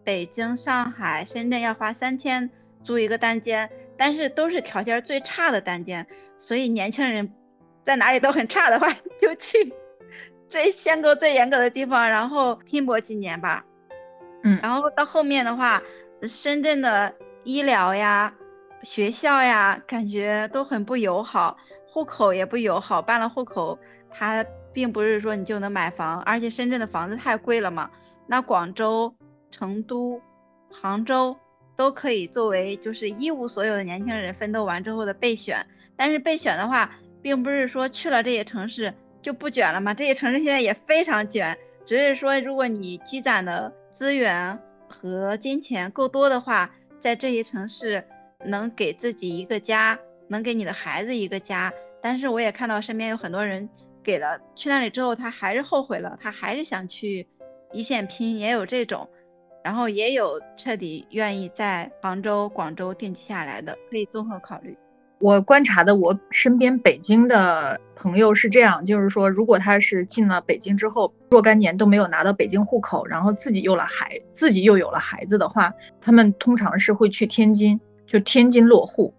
[0.03, 2.49] 北京、上海、深圳要花三千
[2.83, 6.07] 租一个单间，但是都是条件最差的单间，
[6.37, 7.31] 所以年轻人
[7.83, 9.73] 在哪里都很差的话， 就去
[10.55, 13.65] 最限购最严格的地方，然后拼搏几年吧。
[14.41, 15.83] 嗯然后到后面的话，
[16.21, 17.13] 深圳的
[17.43, 18.33] 医疗呀、
[18.81, 23.01] 学校呀，感觉都很不友好，户口也不友好。
[23.01, 23.77] 办了户口，
[24.09, 27.91] 它并不是说你就能买房，而且深圳的房子太贵了嘛。
[28.25, 29.13] 那广州、
[29.51, 30.21] 成都、
[30.71, 31.35] 杭州
[31.75, 35.67] 都可以作为就是一无所有的年轻人奋斗完之后的备选。
[35.97, 36.91] 但是备选的话，
[37.21, 38.93] 并不是说去了这些城市
[39.25, 48.07] 就不卷了嘛，这些城市现在也非常卷，只是说如果你积攒的资源和金钱够多的话，在这些城市
[48.45, 51.73] 能给自己一个家，能给你的孩子一个家。
[52.03, 53.67] 但是我也看到身边有很多人
[54.03, 57.27] 给了去那里之后，他还是后悔了，他还是想去
[57.73, 59.09] 一线拼，也有这种，
[59.63, 64.77] 然后也有彻底愿意在杭州、广州定居下来的，可以综合考虑。
[65.19, 79.13] 我观察的我身边北京的朋友是这样，就是说，如果他是进了北京之后若干年都没有拿到北京户口，然后自己有了孩，自己又有了孩子的话，他们通常是会去天津，就天津落户，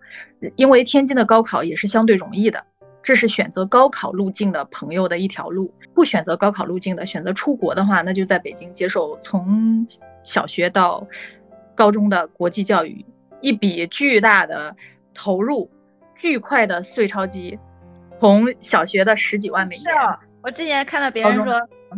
[0.55, 2.65] 因为天津的高考也是相对容易的，
[3.03, 5.73] 这是选择高考路径的朋友的一条路。
[5.95, 9.87] 不选择高考路径的，选择出国的话，那就在北京接受从
[10.23, 11.07] 小学到
[11.75, 13.05] 高中的国际教育，
[13.41, 14.77] 一笔巨大的
[15.15, 15.71] 投入，
[16.17, 17.59] 巨快的碎钞机，
[18.21, 21.45] 从小学的十几万美金是元，哦，我之前看到别人说，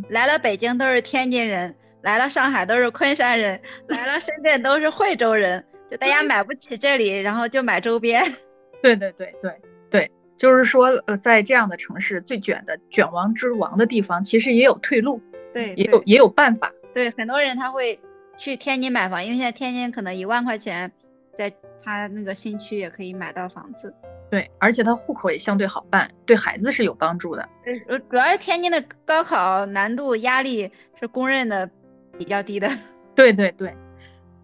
[0.09, 8.23] 来了北京都是天津人，来了上海都是昆山人，来了深圳都是惠州人，就大家买不起这里，然后就买周边。
[8.83, 9.53] 对对对对
[9.91, 15.21] 对，就是说，呃，在这样的城市最卷的卷王之王的地方，其实也有退路，
[15.53, 16.73] 对也有也有办法。
[16.93, 17.99] 对，很多人他会
[18.37, 20.93] 去天津买房，因为现在天津可能一万块钱，
[21.39, 23.95] 在他那个新区也可以买到房子。
[24.29, 27.49] 对，而且他户口也相对好办，对孩子是有帮助的。
[27.87, 31.71] 呃，主要是天津的高考难度压力是公认的
[32.19, 32.69] 比较低的。
[33.15, 33.75] 对对对，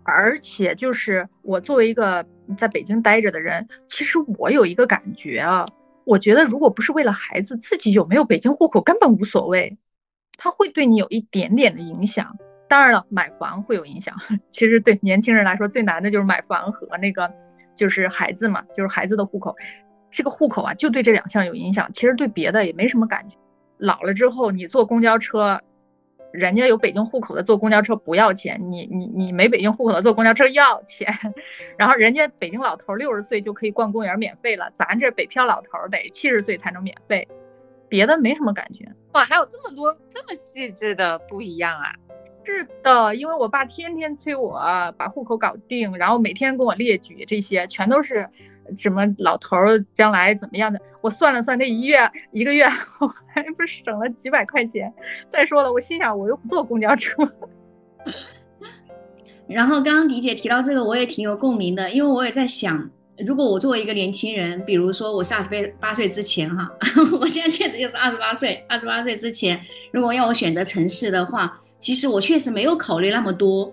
[0.04, 2.24] 而且就是我作为一个
[2.56, 5.66] 在北京待着的人，其实我有一个感觉啊，
[6.04, 9.76] 我觉得如果不是为了孩子，自己有没有北京户口根本无所谓，
[10.38, 12.38] 他会对你有一点点的影响。
[12.74, 14.16] 当然了，买房会有影响。
[14.50, 17.32] 其实对年轻人来说，最难的就是买房和那个
[17.76, 19.54] 就是孩子嘛，就是孩子的户口。
[20.10, 23.36] 这个户口啊，就对这两项有影响，其实对别的也没什么感觉。
[23.78, 25.60] 老了之后，你坐公交车，
[26.32, 31.14] 人家有北京户口的坐公交车不要钱，你你你没北京户口的坐公交车要钱。
[31.78, 37.28] 然后人家北京老头六十岁就可以逛公园免费了，咱这北漂老头得七十岁才能免费，
[37.88, 38.92] 别的没什么感觉。
[39.12, 41.92] 哇，还有这么多这么细致的不一样啊！
[42.44, 44.60] 是的，因为我爸天天催我
[44.96, 48.28] 把户口搞定，然后每天跟我列举这些，全都是
[48.76, 50.80] 什么老头儿将来怎么样的。
[51.02, 51.98] 我算了算，那一月
[52.32, 52.64] 一个月
[53.00, 54.92] 我 还不是省了几百块钱。
[55.26, 57.16] 再说了，我心想我又不坐公交车。
[59.46, 62.90] 然后刚刚迪姐提到这个，我也挺有共鸣的，因为我也在想，
[63.26, 66.68] 如果我作为一个年轻人，比如说我是二十八岁之前哈，
[67.20, 69.60] 我现在确实就是二十八岁，二十八岁之前，
[69.92, 73.72] 如果要我选择城市的话，其实我确实没有考虑那么多，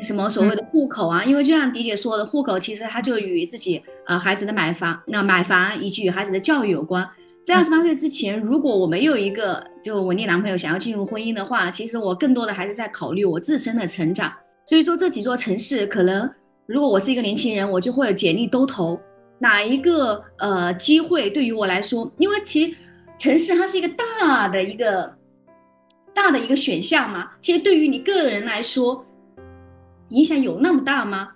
[0.00, 7.08] 什么所谓的户口啊，因为就像迪姐说的，户口其实它就与自己呃孩子的买房，那买房以及与孩子的教育有关。
[7.44, 14.32] 在二十八岁之前，如果我没有一个就稳定男朋友，想要进入婚姻的话，其实我更多的还是在考虑我自身的成长。
[14.64, 16.30] 所以说这几座城市，可能
[16.72, 18.98] 如果我是一个年轻人，我就会简历都投
[19.38, 22.76] 哪一个呃机会对于我来说，因为其实
[23.18, 25.14] 城市它是一个大的一个
[26.14, 27.32] 大的一个选项嘛。
[27.42, 29.04] 其实对于你个人来说，
[30.08, 31.28] 影响有那么大吗？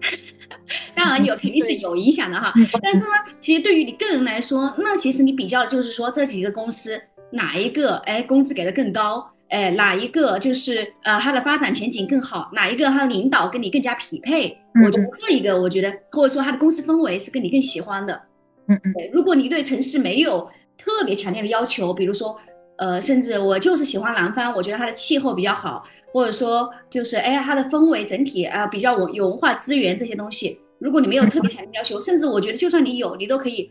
[0.94, 2.52] 当然有，肯定是有影响的哈。
[2.82, 7.00] 但是呢，其实对于你个人来说，那其实你比较就是说这几个公司
[7.30, 14.58] 哪一个哎工资给的更高，哎哪一个就是呃它的发展前景更好，哪一个它的领导跟你更加匹配？
[14.84, 18.20] 我觉得这一个，我觉得或者说它的公司氛围是跟你更喜欢的。
[18.66, 22.36] 嗯嗯，如果你对城市没有特别强烈的要求，比如说。
[22.78, 30.58] 呃，甚至我就是喜欢南方，我觉得它的气候比较好，或者说就是哎，它的氛围整体啊比较文有文化资源这些东西。
[30.80, 33.70] 如果你没有特别强烈要求，甚至我觉得就算你有，你都可以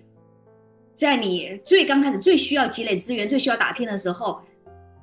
[0.94, 4.40] 在你最刚开始最需要积累资源、最需要打拼的时候，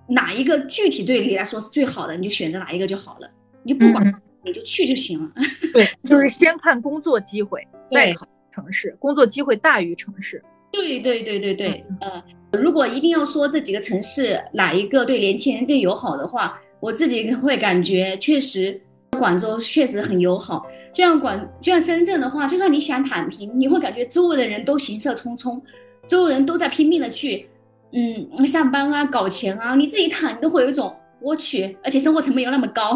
[0.09, 3.31] 哪一个具体对你来说是最好的，你就选择哪一个就好了，
[3.63, 5.31] 你就不管，你就去就行了。
[5.75, 10.43] 对，就是先看工作机会，再考城市，工作机会大于城市。
[10.71, 18.79] 对对对对对，呃，如果一定要说这几个城市哪一个对年轻人更友好的话，我自己会感觉确实
[19.19, 20.67] 广州确实很友好。
[20.93, 25.61] 就像广，就像深圳的话，就算你想躺平，你会感觉周围的人都行色匆匆，
[26.07, 27.49] 周围人都在拼命的去，
[27.93, 32.95] 嗯，上班啊，搞钱啊，你自己躺，你都会有一种我去，而且生活成本又那么高，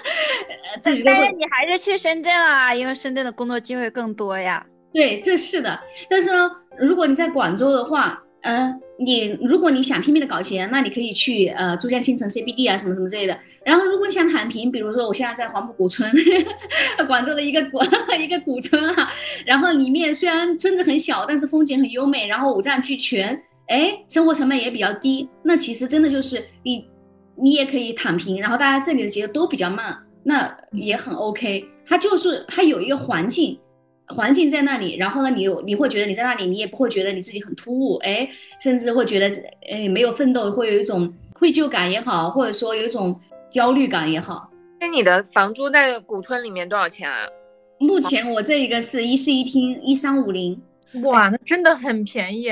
[0.80, 4.64] 自己但是你还是去深圳啊，因为深圳的工作机会更多呀。
[4.92, 5.78] 对，这是的。
[6.08, 13.38] 但是呢，如果你在广州的话，嗯，你如果你想拼命的搞钱，那你可以去呃珠江新城 CBD 啊，什么什么之类的。
[13.64, 16.10] 然后如果你想躺平，比如说我现在在黄埔古村，
[17.06, 17.78] 广州的一个古
[18.18, 19.12] 一个古村啊，
[19.44, 25.28] 然后里面虽然村子很小，但是风景很优美，然后五脏俱全，哎，生活成本也比较低。
[25.42, 26.88] 那其实真的就是你
[27.34, 31.64] 你也可以躺平，然后大家这里的节奏都比较慢，那也很 OK。
[31.86, 33.58] 它就是它有一个环境。
[34.08, 38.28] 环境在那里，然后呢，你你会觉得你在那里，你也不会觉得你自己很突兀，哎，
[38.62, 39.26] 甚至会觉得，
[39.68, 44.48] 呃，没有奋斗，会有一种愧疚感也好，或者说有一种焦虑感也好。
[44.80, 47.26] 那你的房租在古村里面多少钱啊？
[47.80, 50.62] 目前我这一个是一室一厅，一三五零。
[51.02, 52.48] 哇，那真的很便宜。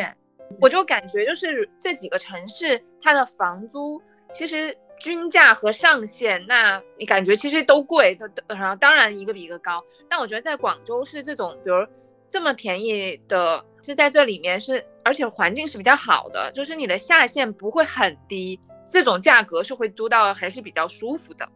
[0.61, 4.02] 我就感觉就是这几个城市，它的房租
[4.32, 4.76] 其实。
[5.00, 9.82] 均价和上限，那你感觉其实都贵，都然后当然一个比一个高。
[10.09, 11.84] 但我觉得在广州是这种，比如
[12.28, 21.46] 这么便宜的，是在这里面是，而且环境是比较好的，就是你的下限不会很低，这种价格是会租到还是比较舒服的。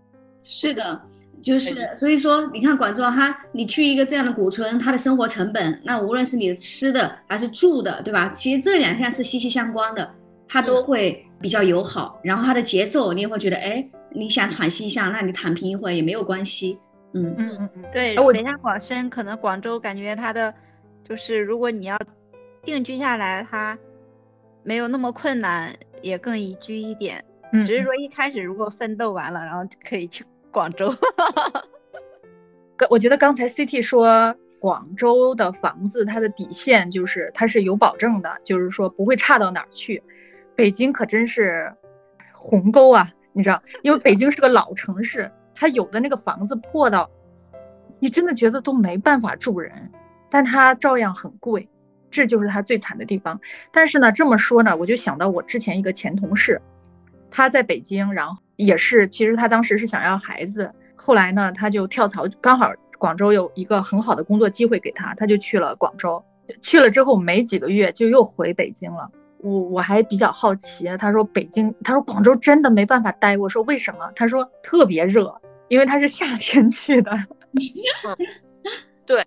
[0.42, 1.01] 是的，
[1.43, 8.28] 就是所以说，你看广州，它你去一个这样的古村，它的生活成本，那无论是你的吃的还是住的，对吧？
[8.30, 10.11] 其实这两项是息息相关的，
[10.49, 12.20] 它都会比较友好。
[12.22, 16.78] 然后它的节奏，你也会觉得，哎，你想喘息一下，那你躺平一会儿也没有关系。
[17.14, 20.53] 嗯嗯嗯嗯，对，哎我北上广深可能广州感觉它的
[21.09, 21.99] 就是如果你要
[22.62, 23.78] 定居下来，它
[24.62, 27.24] 没有那么困难，也更宜居一点。
[27.53, 30.22] 嗯，只是说一开始如果奋斗完了，然后可以去
[30.59, 30.90] 广州。
[30.90, 31.62] 哈
[32.90, 40.02] 我觉得刚才 CT 说广州的房子它的底线就是它是有保证的，就是说不会差到哪儿去。
[40.56, 41.72] 北京可真是
[42.32, 47.09] 鸿沟啊，你知道，因为北京是个老城市，它有的那个房子破到
[48.00, 49.92] 你真的觉得都没办法住人，
[50.28, 51.68] 但它照样很贵，
[52.11, 53.40] 这就是它最惨的地方。
[53.70, 56.61] 但是呢，这么说呢，我就想到我之前一个前同事，
[57.30, 66.22] 他在北京，然后也是，其实他当时是想要孩子，后来呢，他就跳槽，刚好广州有一个很好的工作机会给他，他就去了广州。
[66.61, 69.09] 去了之后没几个月就又回北京了。
[69.38, 73.36] 我我还比较好奇，他说北京，他说广州真的没办法待。
[73.38, 74.11] 我说为什么？
[74.16, 77.12] 他说特别热，因为他是夏天去的。
[79.06, 79.24] 对，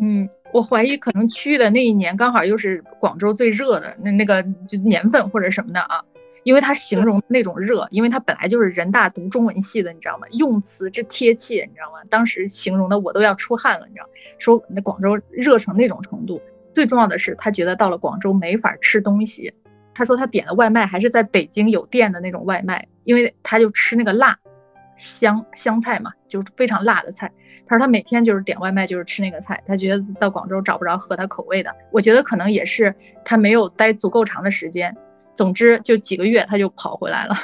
[0.00, 6.02] 嗯，我怀疑可能去的那一年刚好又是广州最热的那那个就年份或者什么的啊。
[6.42, 10.26] 因为他形容那种热，因为他本来就是人大读中文系的，你知道吗？
[10.32, 11.98] 用词之贴切，你知道吗？
[12.08, 16.40] 当时形容的我都要出汗了，你知道，说那广州热成那种程度。
[16.72, 19.52] 最重要的是，他觉得到了广州没法吃东西。
[19.92, 24.38] 他说他点的外卖还是在北京有店的那种外卖，因为他就吃那个辣
[24.96, 27.30] 香香菜嘛，就是非常辣的菜。
[27.66, 31.74] 他说他每天就是点外卖就是吃那个菜，他觉得到广州找不着合他口味的。
[31.90, 34.96] 我觉得可能也是他没有待足够长的时间。
[35.40, 37.34] 总之，就几个月他就跑回来了。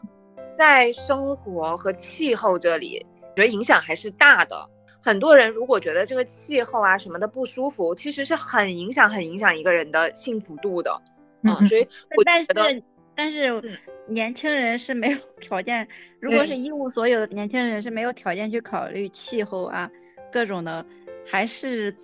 [0.56, 4.66] 在生活和气候这里，我觉得影响还是大的。
[5.02, 10.98] 很多人如果觉得这个气候啊什么的不舒服，其实是很影响、很影响一个人的幸福度的。
[11.42, 11.86] 嗯，所以
[12.16, 12.82] 我但觉得是
[13.14, 13.76] 但是嗯
[14.08, 15.86] 年轻人是没有 条件，
[16.20, 19.90] 如果是一无所有的年轻人是没有条件去考虑气候啊
[20.32, 20.86] 各种的，
[21.26, 21.94] 还是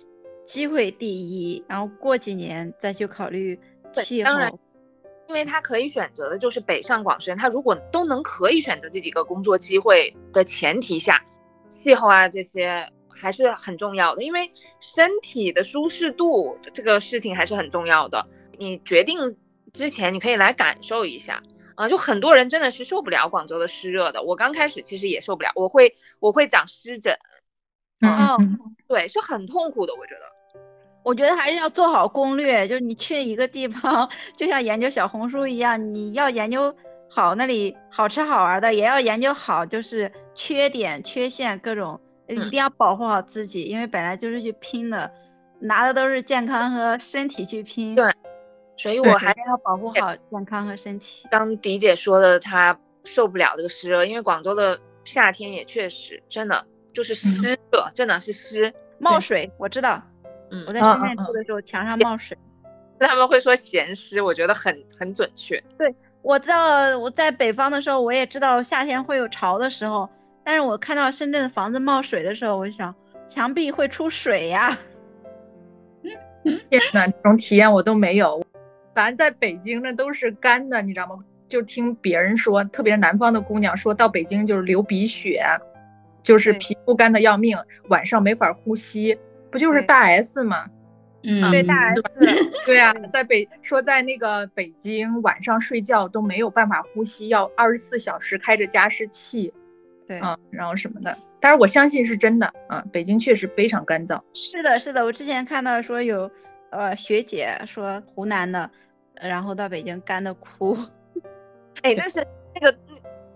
[0.45, 3.59] 机会第一，然后过几年再去考虑
[3.91, 4.59] 对气当然候。
[5.29, 11.23] 因为他可以选择的就是北上广深，他如果都能可以选择这几个工作机会的前提下，
[11.69, 18.25] 气候啊这些还是很重要的，因为身体的舒适度这个事情还是很重要的。
[18.57, 19.37] 你决定
[19.71, 21.43] 之前，你可以来感受一下
[21.75, 27.19] 啊，就很多人真的是受不了广州的湿热的，我刚开始其实也受不了，我会我会长湿疹，
[28.01, 30.38] 嗯对，是很痛苦的，我觉得。
[31.03, 36.75] 我觉得还是要做好攻略，就是你去一个地方， 就像研究小红书一样，你要研究
[37.09, 45.11] 好那里好吃好玩的，也要研究好就是缺点、缺陷各种，呃一嗯定要保护好自己，因为本来就是去拼的，
[45.59, 47.95] 拿的都是健康和身体去拼。
[47.95, 48.13] 对
[48.77, 51.27] 所以我还是要保护好健康和身体。
[51.31, 58.73] 刚迪姐说的，她受不了这个湿热，因为广州的夏天也确实真的就是湿热，真的是湿。
[58.97, 60.01] 冒水，我知道，
[60.51, 62.37] 嗯我在深圳住的时候墙上冒水。
[62.99, 65.63] 他们会说咸湿，我觉得很很准确。
[65.77, 70.09] 对我知道我在北方的时候，我也知道夏天会有潮的时候，
[70.43, 72.93] 但是我看到深圳的房子冒水的时候，我就想
[73.27, 74.77] 墙壁会出水呀。
[76.69, 78.43] 天呐，这种体验我都没有。
[78.95, 81.17] 咱在北京那都是干的，你知道吗？
[81.47, 85.41] 就听别人说，特别是南方的姑娘说到北京就是流鼻血，
[86.21, 89.17] 就是皮肤干的要命，晚上没法呼吸，
[89.51, 90.65] 不就是大 S 吗？
[91.23, 92.01] 嗯，对，大 S
[92.65, 99.53] 对啊，在北说在那个北京晚上睡觉都没有办法呼吸，要二十四小时开着加湿器，
[100.07, 101.17] 对，啊，然后什么的。
[101.41, 104.21] 但是我相信是真的啊，北京确实非常干燥。
[104.33, 106.29] 是的，是的，我之前看到说有
[106.69, 108.69] 呃学姐说湖南的，
[109.15, 110.77] 然后到北京干的哭。
[111.81, 112.25] 哎，但是
[112.55, 112.77] 那个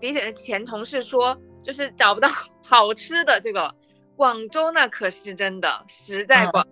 [0.00, 2.28] 李姐的前同事说，就是找不到
[2.62, 3.74] 好吃的，这个
[4.16, 6.66] 广州那可是真的实在嗯广，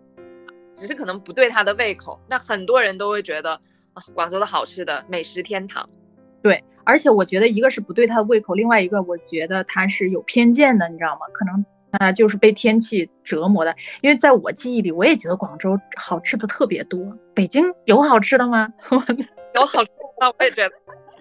[0.75, 2.21] 只是可能不对他的胃口。
[2.29, 3.55] 那很多人都会觉得
[3.95, 5.89] 啊，广州的好吃的美食天堂。
[6.43, 11.27] 对，而且我觉得一个是不对他的胃口，另外一个我觉得他是有偏见的，你知道吗？
[11.33, 13.77] 可能啊、就是被天气折磨的。
[14.01, 16.99] 因为在我记忆里，我也觉得广州好吃的特别多。
[17.35, 18.73] 北京有好吃的吗？
[19.55, 20.75] 有好吃的，我也觉得。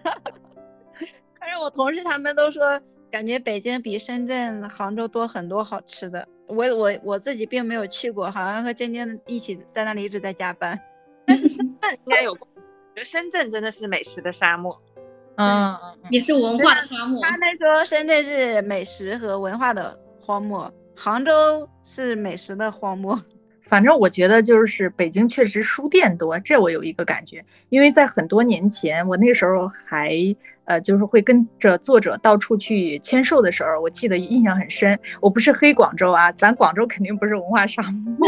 [1.39, 2.79] 但是我同事他们都说，
[3.11, 6.25] 感觉北京比深圳、杭州多很多好吃的。
[6.47, 10.79] 我我我自己并没有去过，好像和晶晶一起在那里一直在加班。
[11.27, 12.45] 但是深圳应该有，我觉
[12.95, 14.81] 得深圳真的是美食的沙漠。
[15.35, 17.21] 嗯嗯嗯，也是文化的沙漠。
[17.21, 23.17] 他们说深圳是美食和文化的荒漠，杭州是美食的荒漠。
[23.71, 30.13] 反正我觉得就是北京确实书店多，这我有一个感觉，因为在很多年前，我那时候还
[30.65, 34.99] 呃就是会跟着作者到处去签售的时候，我记得印象很深。
[35.21, 38.27] 我不是黑广州啊，咱广州肯定不是文化沙漠，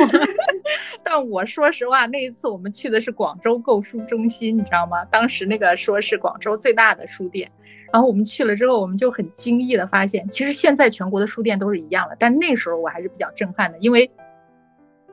[1.03, 5.03] 但我说实话，那一次我们去的是广州购书中心，你知道吗？
[5.11, 7.51] 当时那个说是广州最大的书店，
[7.91, 14.09] 然后我们去了之后，我们就很惊异的发现，其实现在全国的书店都是一样的，但那时候我还是比较震撼的，因为。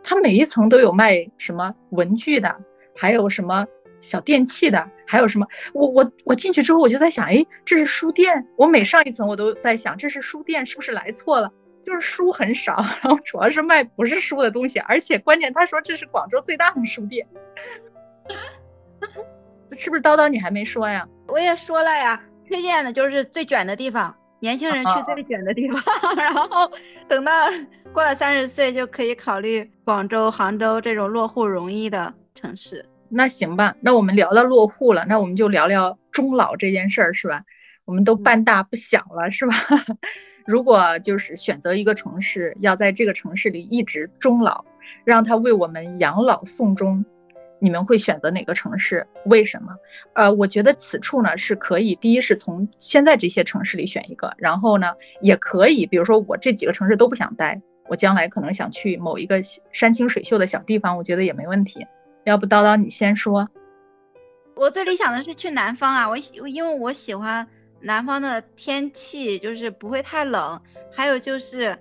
[0.03, 2.57] 它每一层都有卖什么文具的，
[2.97, 3.67] 还有什么
[4.01, 5.47] 小电器的，还有什么？
[5.73, 8.47] 我我我进去之后，我就在想，哎，这是书店。
[8.57, 11.53] 我每上一层，我都在想，这是书店是不是来错了？
[11.85, 17.27] 就是书很少，然后主要是卖不是书的东西，而且关键他说这是广州最大的书店，
[19.67, 20.29] 这是不是叨叨？
[20.29, 21.09] 你还没说呀？
[21.29, 24.17] 我也说了呀，推荐的就是最卷的地方。
[24.41, 26.71] 年轻人去最卷的地方，然后
[27.07, 27.33] 等到
[27.93, 32.87] 过了三十岁就可以考虑广州、杭州这种落户容易的城市。
[33.09, 37.45] 那行吧，那我们聊到落户了，那我们就聊聊终老这件事儿，是吧？
[37.85, 39.55] 我们都半大不小了，是吧？
[40.47, 44.65] 如果就是选择一个城市，要在这个城市里一直终老，
[45.05, 47.05] 让他为我们养老送终。
[47.61, 49.07] 你们会选择哪个城市？
[49.27, 49.77] 为什么？
[50.15, 59.41] 呃，我觉得此处呢是可以，第一是从现在这些城市里选一个，然后呢也可以，比如说我这几个城市都不想待，我将来可能想去某一个
[59.73, 61.87] 山清水秀的小地方，我觉得也没问题。
[62.25, 63.49] 要不叨叨你先说。
[64.57, 67.47] 我最理想的是去南方啊，我因为我喜欢
[67.81, 70.61] 南方的天气，就是不会太冷，
[70.93, 71.79] 还有就是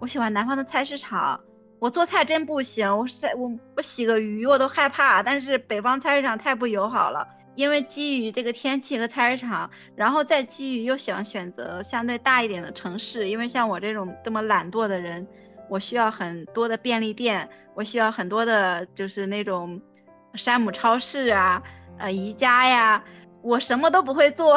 [0.00, 1.40] 我喜欢南方的菜市场。
[1.82, 5.20] 我做菜真不行，我晒我我洗个鱼我都害怕。
[5.20, 7.26] 但是北方菜市场太不友好了，
[7.56, 15.26] 因为基于这个天气和菜市场，然后再基于又想选择相对大一点的城市，因为像我这种这么懒惰的人，
[15.68, 19.82] 我需要很多的便利店，我需要很多的就是那种
[20.34, 21.60] 山姆超市啊，
[21.98, 23.02] 呃宜家呀，
[23.42, 24.56] 我什么都不会做，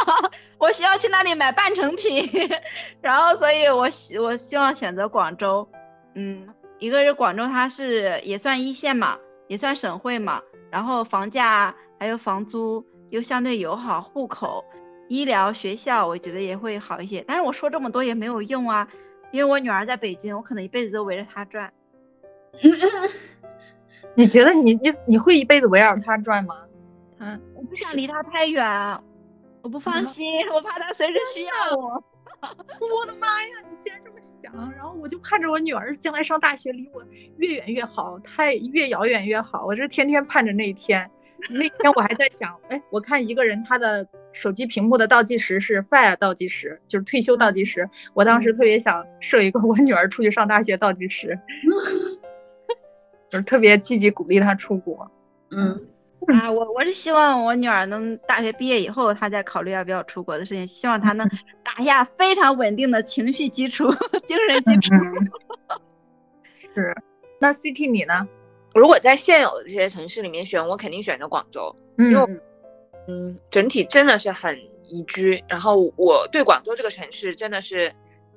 [0.60, 2.28] 我需要去那里买半成品，
[3.00, 5.66] 然后所以我希我希望选择广州，
[6.14, 6.46] 嗯。
[6.78, 9.18] 一个是广州，它是也算一线嘛，
[9.48, 14.64] 也算省会嘛，然后房价还有房租又相对友好，户口、
[15.08, 17.24] 医疗、学校，我觉得也会好一些。
[17.26, 18.86] 但是我说这么多也没有用啊，
[19.32, 21.72] 因为我女儿在北京，我可能一辈子都围着她转。
[24.14, 26.54] 你觉得你你你会一辈子围绕她转吗？
[27.18, 28.64] 嗯，我不想离她太远，
[29.62, 32.02] 我不放心，我怕她随时需要我。
[32.80, 33.48] 我的妈呀！
[33.68, 37.04] 你竟然这么想，然后我就盼着我女儿将来上大学离我
[37.36, 39.66] 越远越好，太越遥远越好。
[39.66, 41.10] 我这天天盼着那一天。
[41.50, 47.88] 那天我还在想， 哎，我看一个人他的手机屏幕的倒计时是 fire 倒计时，就是退休倒计时。
[48.12, 51.38] 我当时特别想设一个我女儿出去上大学倒计时，
[53.30, 55.10] 就是特别积极鼓励她出国。
[55.50, 55.86] 嗯。
[56.34, 60.66] 啊，我我是希望我女儿能大学毕业以后，她再考虑要不要出国的事情。
[60.66, 61.26] 希望她能
[61.64, 63.90] 打下非常稳定的情绪基础、
[64.24, 64.94] 精神基础。
[66.52, 66.94] 是，
[67.40, 68.28] 那 CT 你呢？
[68.74, 72.40] 如果在现有的这些城市里面选，我肯定选择广州，因为
[73.08, 75.42] 嗯，整体真的是很宜居。
[75.48, 77.92] 然后我对广州这个城市真的是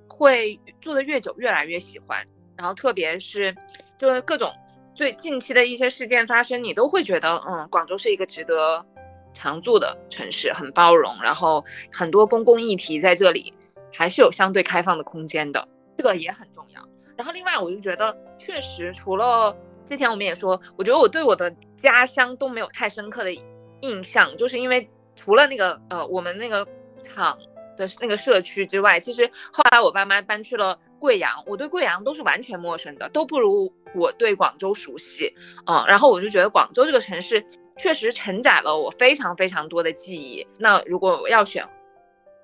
[0.08, 2.26] 会住的越久越来越喜欢。
[2.56, 3.54] 然后特别是
[4.00, 4.50] 就是各种。
[4.94, 8.86] 最近期的一些事件发生，你都会觉得，嗯，广州是一个值得
[9.34, 13.54] 常住的城市，很包容，然后很多公共议题在这里
[13.94, 15.68] 还是有相对开放的空间的，
[15.98, 16.82] 这个也很重要。
[17.16, 23.34] 然后另外，我就觉得确实，除了之前我们也说，我觉得我对我的家乡都没有太深刻的
[23.80, 26.68] 印象，就是因为除了那个呃我们那个
[27.08, 27.38] 厂
[27.78, 30.78] 的那个社区之外，其实后来我爸妈搬去了。
[31.02, 35.34] 贵阳，我对贵阳都是完全陌生的，都不如我对广州熟悉，
[35.66, 37.44] 嗯，然后我就觉得广州这个城市
[37.76, 40.48] 确实承载了我非常非常多的记忆。
[40.60, 41.68] 那如果要选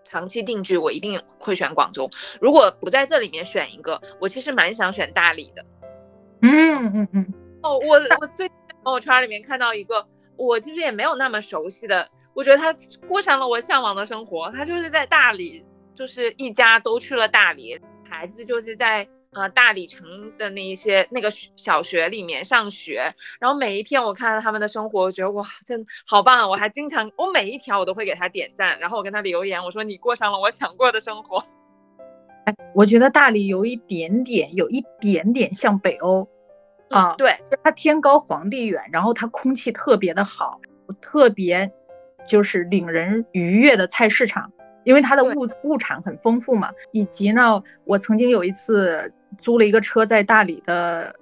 [0.03, 2.09] 长期定居，我一定会选广州。
[2.41, 5.63] 如果不在这里面选一个，我其实蛮想选大理的。
[6.41, 7.33] 嗯嗯嗯。
[7.61, 12.73] 哦，我我最近朋友圈里面看到一个，我其实也没有那么熟悉的，我觉得他
[13.07, 14.51] 过上了我向往的生活。
[14.51, 17.79] 他就是在大理，就是一家都去了大理。
[18.09, 26.49] 孩子就是在呃大理城的那一些那个小学里面上学，然后每一天我看到他们的生活，我觉得哇，真好棒！
[26.49, 31.43] 我还经常我每一条我都会给他点赞，然后我跟他留言，我说你过上了我想过的生活。
[32.45, 36.27] 哎，我觉得大理有一点点，有一点点像北欧
[36.89, 40.61] 啊，对，就是它天高皇帝远，然后它空气特别的好，
[41.01, 41.69] 特别
[42.25, 44.53] 就是令人愉悦的菜市场。
[44.87, 46.71] 因为它的物物产很丰富嘛。
[46.93, 51.13] 以及呢，我曾经有一次租了一个车在大理的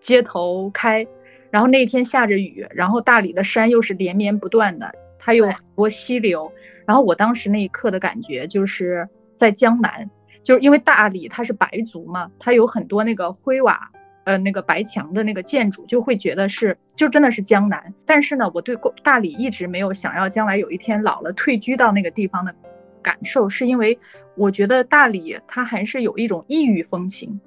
[0.00, 1.06] 街头开，
[1.50, 6.52] 然后那天下着雨，然后大理的山又是连绵不断的，它有很多溪流，
[6.84, 10.10] 然后我当时那一刻的感觉就是在江南，
[10.42, 13.88] 就是因为大理它是白族嘛，它有很多那个灰瓦。
[14.24, 17.92] 呃，那个白墙的那个建筑，就会觉得是，就真的是江南。
[18.06, 22.54] 但是呢，我对大理一直没有想要将来有一天老了退居到那个地方的
[23.02, 23.98] 感受，是因为
[24.36, 27.40] 我觉得大理它还是有一种异域风情，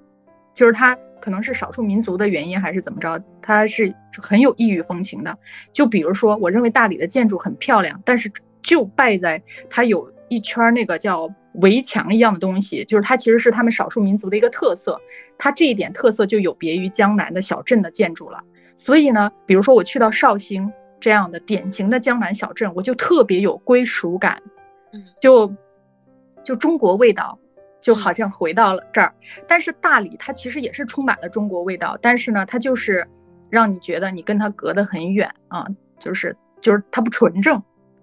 [0.53, 5.37] 就是它可能是少数民族的原因还是怎么着，它是很有异域风情的。
[5.73, 8.31] 就比如说，我认为大理的建筑很漂亮，但是
[8.61, 11.33] 就败在它有一圈那个叫。
[11.61, 14.99] 围墙一样的东西，就是它其实是他们少数民族的一个特色，
[15.37, 18.43] 它这一点特色就有别于江南的小镇的建筑了。
[18.75, 24.41] 所以呢，比如说我去到绍兴这样的典型的江南小镇，我就特别有归属感，
[24.93, 25.53] 嗯，就
[26.43, 27.37] 就中国味道，
[27.81, 29.13] 就好像回到了这儿。
[29.47, 33.07] 但是大理它其实也是充满了中国味道，但是呢，它就是
[33.49, 35.65] 让你觉得你跟它隔得很远啊，
[35.99, 37.61] 就是就是它不纯正。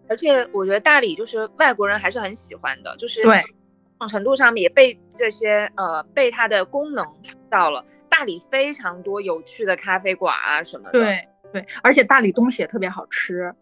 [0.09, 3.43] 而且我觉得大理就是外国人还是很喜欢的，就是对，
[4.09, 7.07] 程度上面也被这些呃被它的功能
[7.49, 7.85] 到了。
[8.11, 10.93] 大理非常多有趣的咖啡馆啊什么的。
[10.93, 13.55] 对对，而且大理东西也特别好吃，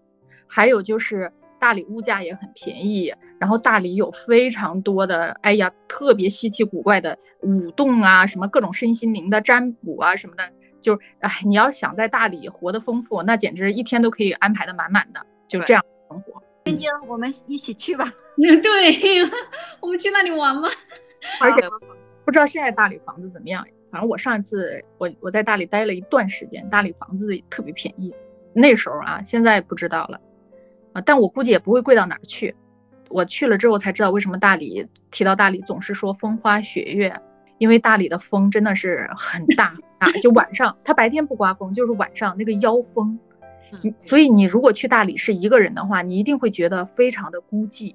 [0.49, 1.31] 还有就是
[1.61, 10.51] 大理物价也很便宜，然后大理有非常多的哎呀特别稀奇古怪的舞动啊，什么各种身心灵的占卜啊什么的，
[10.81, 15.85] 就是哎你要想在大理活得丰富，那简直一天都可以安排的满满的，就这样。
[16.09, 18.05] 生活，晶晶，我们一起去吧。
[18.05, 19.23] 嗯 对，
[19.81, 20.69] 我们去那里玩吧？
[21.41, 21.61] 而且
[22.25, 23.65] 不知道现在大理房子怎么样。
[23.93, 28.13] 反正我上一次我我在大理待了一段时间，大理房子特别便宜。
[28.53, 30.21] 那时候啊，现在不知道了
[30.93, 32.55] 啊，但我估计也不会贵到哪儿去。
[33.09, 37.13] 我去了之后才知道为什么大理提到大理总是说风花雪月，
[37.59, 43.19] 因为大理的风真的是很大啊，就晚上它白天不刮风，就是晚上那个妖风。
[43.99, 47.95] 所以你如果去大理是一个人的话，你一定会觉得非常的孤寂，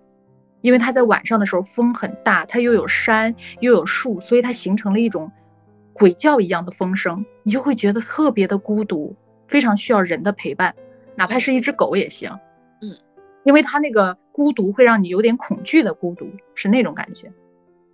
[0.61, 5.31] 因为它在晚上的时候风很大，它又有山又有树，所以它形成了一种
[5.93, 9.15] 鬼叫一样的风声，你就会觉得特别的孤独，
[9.47, 10.75] 非常需要人的陪伴，
[11.15, 12.37] 哪怕是一只狗也行。
[13.45, 17.31] 因为它那个孤独会让你有点恐惧的孤独，是那种感觉。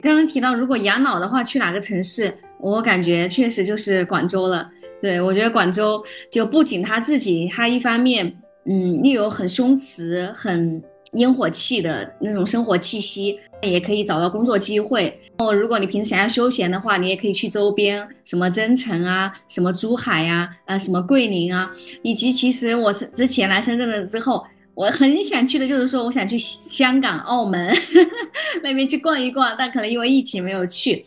[0.02, 2.36] 刚刚提到如果养老的话，去哪个城市？
[2.60, 4.70] 我感觉确实就是广州了。
[5.02, 8.36] 对，我觉得广州就不仅他自己，他一方面，
[8.66, 10.82] 嗯，又有很松弛、很
[11.14, 15.20] 烟火气的那种生活气息，也可以找到工作机会。
[15.38, 21.70] 哦，如果你平时想要休闲的话，你也可以去周边，什么增城啊，什么珠海呀，啊，什么桂林啊，
[22.04, 24.44] 以及其实我是之前来深圳了之后，
[24.82, 27.72] 我很想去的就是说，我想去香港、澳门
[28.64, 31.04] 那边去逛一逛，但可能因为疫情没有去。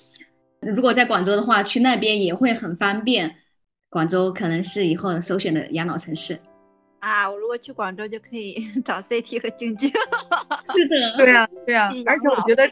[0.61, 3.35] 如果在广州的话，去那边也会很方便。
[3.91, 6.39] 广州可能是以后首选的养老城市
[7.01, 7.29] 啊！
[7.29, 9.91] 我如果去广州就可以 找 CT 和晶晶。
[10.63, 11.91] 是的，对啊，对啊。
[12.07, 12.71] 而且我觉得，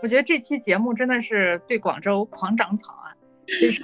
[0.00, 3.10] 我觉得这期节目真的是对广州狂长草啊！
[3.60, 3.82] 就是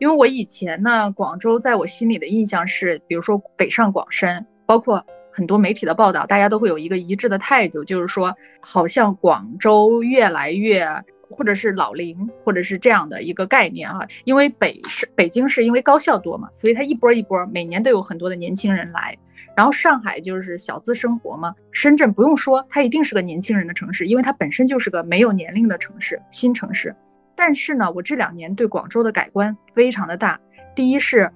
[0.00, 5.04] 因为我以前呢，广州在我心里的印象是，比如说北上广深，包括
[5.36, 11.04] 很多媒体的报道，大家都会有一个一致的态度，就是说好像广州越来越。
[11.28, 19.18] 或者是老龄，或者是这样的一个概念啊，因为北是北京市，因为高校多嘛，所以它一波一波，每年都有很多的年轻人来。
[19.56, 26.94] 然后上海就是小资生活嘛，深圳不用说，它一定是个年轻人的城市，因为它本身就是个没有年龄的城市，新城市。
[27.34, 30.38] 但是呢，我这两年对广州的改观非常的大。
[30.76, 31.32] 第一是，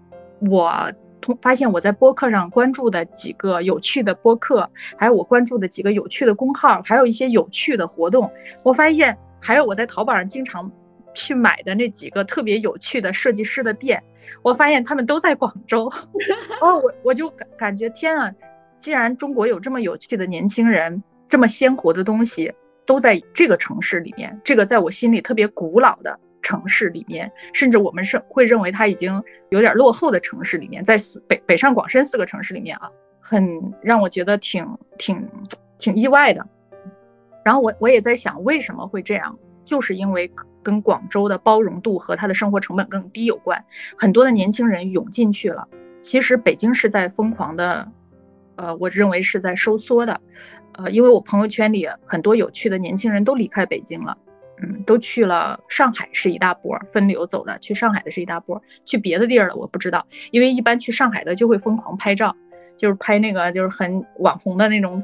[0.49, 8.31] 我通发现我在播客上关注的几个有趣的播客，还有我关注的几个有趣的公号，还有一些有趣的活动，
[8.63, 9.17] 我发现。
[9.43, 10.71] 还有我在淘宝上经常
[11.15, 14.03] 去买的那几个特别有趣的设计师的店，
[14.43, 15.91] 我发现他们都在广州。
[16.61, 18.31] 哦，我我就感感觉天啊，
[18.77, 22.53] 既然中国有这么有趣的年轻人，这么鲜活的东西
[22.85, 34.67] 都在这个城市里面，这个在我心里特别古老的城市里面，甚至我们是会认为它已经有点落后的城市里面，在四北北上广深四个城市里面啊，很让我觉得挺
[34.99, 35.29] 挺
[35.79, 36.47] 挺意外的。
[37.45, 39.39] 然后我我也在想，为什么会这样？
[39.65, 40.31] 就是因为
[40.63, 43.65] 跟广州的包容度和它的生活成本更低有关。
[43.97, 45.69] 很多的年轻人涌进去了。
[46.01, 47.93] 其实北京是在疯狂的，
[48.57, 50.21] 呃，我认为是在收缩的。
[50.73, 54.17] 呃，因为我朋友圈里很多有趣的年轻人都离开北京了，
[54.63, 60.07] 嗯，都去了上海是一大波分流走的，去上海的是一大波，去别的地儿了我不知道。
[60.31, 62.37] 因为一般去上海的就会疯狂拍照，
[62.77, 65.03] 就是拍那个就是很网红的那种。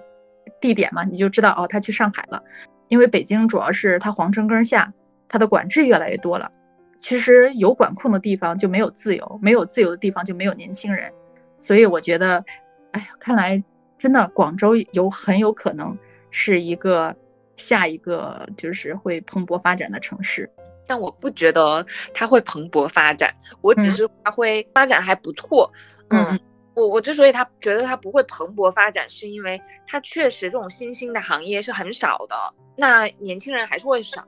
[0.60, 2.42] 地点嘛，你就知道哦，他去上海了。
[2.88, 4.92] 因为北京主要是它皇城根下，
[5.28, 6.50] 它的管制越来越多了。
[6.98, 11.12] 其实有管控的地方就没有自由，没有自由的地方就没有年轻人。
[11.58, 12.44] 所以我觉得，
[12.92, 13.62] 哎呀，看来
[13.98, 15.98] 真的广州有很有可能
[16.30, 17.14] 是一个
[17.56, 20.50] 下一个就是会蓬勃发展的城市。
[20.86, 21.84] 但我不觉得
[22.14, 25.72] 它会蓬勃发展，我只是它会发展还不错。
[26.10, 26.38] 嗯，
[26.74, 34.24] 我我之所以他觉得它不会蓬勃发展，是因为它确实这种新兴的行业是很少的，那年轻人还是会少。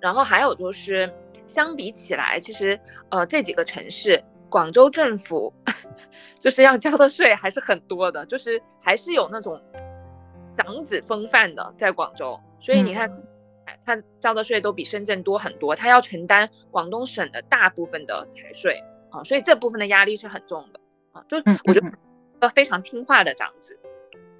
[0.00, 1.08] 然后还有就是，
[1.46, 5.54] 相比起来，其实呃这几个城市，广州政府
[6.40, 9.62] 就是要交的税还是很多的，就是还是有那种
[10.56, 13.10] 长子风范的在广州，所以你看。
[13.84, 20.80] 他交的税都比深圳多很多，他要承担广东省的大部分的财税啊，所以这部分的压力是很重的
[21.12, 21.24] 啊。
[21.28, 21.90] 就我觉得
[22.38, 23.78] 个非常听话的长子。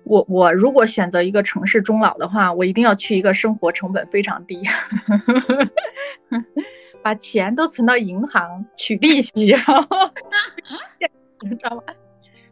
[0.05, 4.61] 我我如果选择一个城市终老的话，我一定要去一个生活成本非常低，
[7.03, 9.83] 把钱都存到银行取利息，然后
[11.41, 11.83] 你知道吗？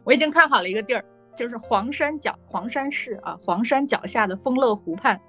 [0.03, 1.05] 我已经看好了一个地儿，
[1.35, 5.21] 就是黄山脚黄山市啊，黄山脚下的丰乐湖畔。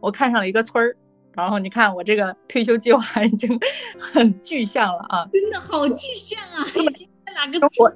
[0.00, 0.96] 我看上了一个村儿，
[1.34, 3.58] 然后你看我这个退休计划已经
[3.98, 5.28] 很具象了啊！
[5.32, 6.64] 真的好具象啊！
[7.34, 7.94] 哪个生活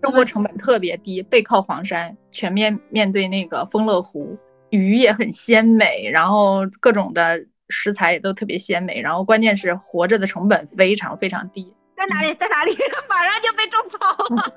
[0.00, 4.38] 生活成本特别低，背靠黄山，全面面对那个丰乐湖，
[4.70, 11.74] 鱼也很鲜美，然后各种的食材也都特别鲜美，然后关键是活着的成本非常非常低。
[11.94, 12.32] 在哪里？
[12.36, 12.72] 在哪里？
[13.10, 13.98] 马上就被种草
[14.34, 14.54] 了。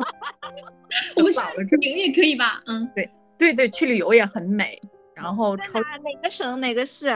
[1.17, 2.61] 我们去旅游也可以吧？
[2.67, 4.79] 嗯，对对对，去旅游也很美。
[5.21, 7.15] 然后超哪个省哪个市？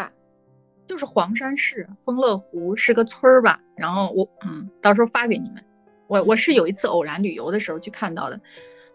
[0.88, 3.60] 就是黄山市丰乐湖是个村儿吧。
[3.76, 5.64] 然后我嗯，到时候发给你们。
[6.08, 8.40] 我我是有一次偶然旅游的时候去看到的，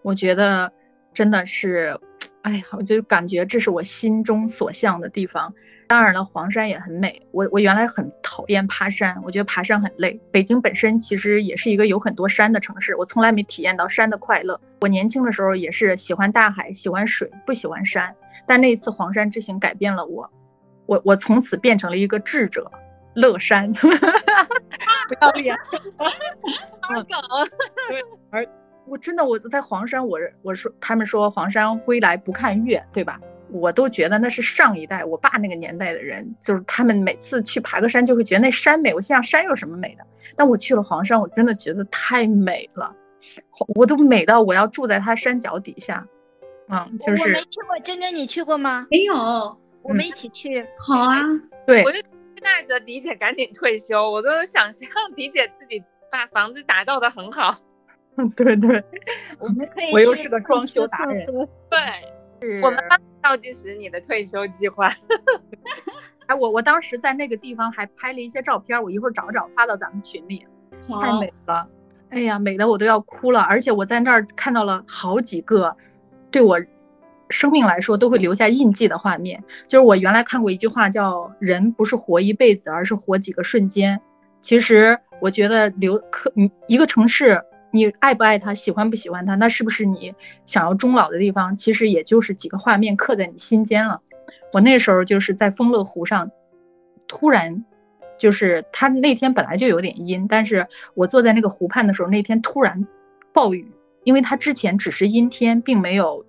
[0.02, 0.72] 我觉得
[1.12, 1.98] 真的是，
[2.42, 5.52] 哎呀，我就感觉这是我心中所向的地方。
[5.90, 7.20] 当然了，黄山也很美。
[7.32, 10.20] 我我原来很讨厌爬山，我觉得爬山很累。
[10.30, 14.60] 北京本身其实也是一个有很多山的城市，我从来没体验到山的快乐。
[14.82, 18.14] 我年轻的时候也是喜欢大海，喜欢水，不喜欢山。
[18.46, 20.30] 但那一次黄山之行改变了我，
[20.86, 22.70] 我我从此变成了一个智者，
[23.14, 23.72] 乐山。
[25.08, 25.56] 不要脸。
[26.82, 27.08] 二狗。
[28.30, 28.46] 而
[28.86, 33.18] 我真的我在黄山，我我说他们说黄山归来不看月，对吧？
[33.52, 38.94] 我都觉得那是上一代我爸那个年代的人，就是他们每次去爬个山就会觉得那山美。
[38.94, 40.04] 我心想山有什么美的？
[40.36, 42.94] 但我去了黄山，我真的觉得太美了，
[43.74, 46.06] 我都美到我要住在它山脚底下。
[46.68, 48.86] 嗯，就是我没去过，晶晶你去过吗？
[48.90, 49.14] 没有，
[49.82, 50.64] 我们一起去。
[50.86, 51.20] 好啊，
[51.66, 52.06] 对，我就期
[52.42, 57.56] 待着迪姐赶紧退休，我都想象 迪姐自己把房子打造的很好。
[58.16, 58.82] 嗯，对对，
[59.38, 59.92] 我们可以。
[59.92, 61.26] 我又是个装修达人。
[61.68, 61.78] 对，
[62.62, 64.92] 我们帮倒计时你的退休计划。
[66.26, 70.46] 哎，我我当时在那个地方还拍了一些照片，我一会儿找找发到咱们群里。
[70.88, 71.68] 太美了，
[72.10, 73.40] 哎呀，美的我都要哭了。
[73.40, 75.76] 而且我在那儿看到了好几个
[76.30, 76.60] 对我
[77.28, 79.42] 生命来说都会留下印记的画面。
[79.68, 84.00] 就是我原来看过一句话，叫“人不是活一辈子，而是活几个瞬间”。
[84.40, 86.32] 其实我觉得留可
[86.66, 87.42] 一个城市。
[87.72, 90.12] 你爱不爱他，喜欢不喜欢他，那是不是你
[90.44, 91.56] 想要终老的地方？
[91.56, 94.00] 其实也就是几个画面刻在你心间了。
[94.52, 96.30] 我那时候就是在丰乐湖上，
[97.06, 97.64] 突然，
[98.18, 102.86] 就是他那天本来就有点阴，但是我坐在那个湖畔的时候，那天突然
[103.32, 103.70] 暴雨，
[104.02, 106.26] 因为他之前只是阴天，并没有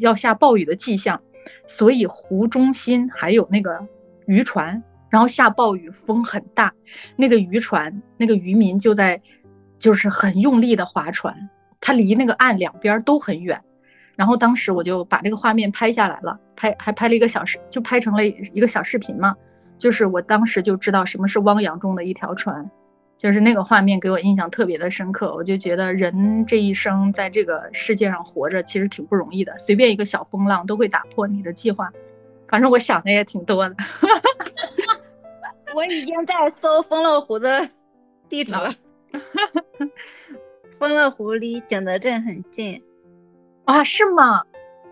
[0.00, 1.22] 要下暴雨的迹象，
[1.68, 3.86] 所以湖中心还有那个
[4.26, 6.74] 渔船，然后下暴雨，风很大，
[7.16, 9.22] 那个渔船那个渔民就在。
[9.82, 13.60] 就是很用力的划船，它离那个岸两边都很远，
[14.16, 19.34] 然后当时我就把这个画面拍下来了，拍还拍了一个小视，就拍成了一个小视频嘛。
[19.78, 22.70] 就是我当时就知道什么是汪洋中的一条船，
[23.18, 25.34] 就是那个画面给我印象特别的深刻。
[25.34, 31.90] 我就觉得人这一生在这个世界上活着其实挺不容易的，随便一个小风浪都会打破你的计划。
[32.46, 33.74] 反正我想的也挺多的。
[35.74, 37.68] 我已经在搜丰乐湖的
[38.28, 38.72] 地址了。
[40.78, 42.82] 丰乐湖离景德镇很近
[43.64, 43.84] 啊？
[43.84, 44.42] 是吗？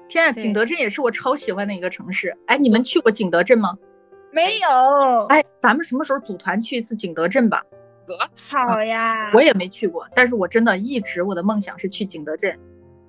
[0.08, 2.36] 天啊，景德镇也是我超喜欢的一个城市。
[2.46, 3.76] 哎，你们去过景德镇吗？
[4.32, 5.26] 没有。
[5.26, 7.64] 哎，咱们什么时候组团去一次景德镇吧？
[8.50, 9.30] 好呀。
[9.32, 12.58] 我也没去过，但是我真的一直我的梦想是去景德镇。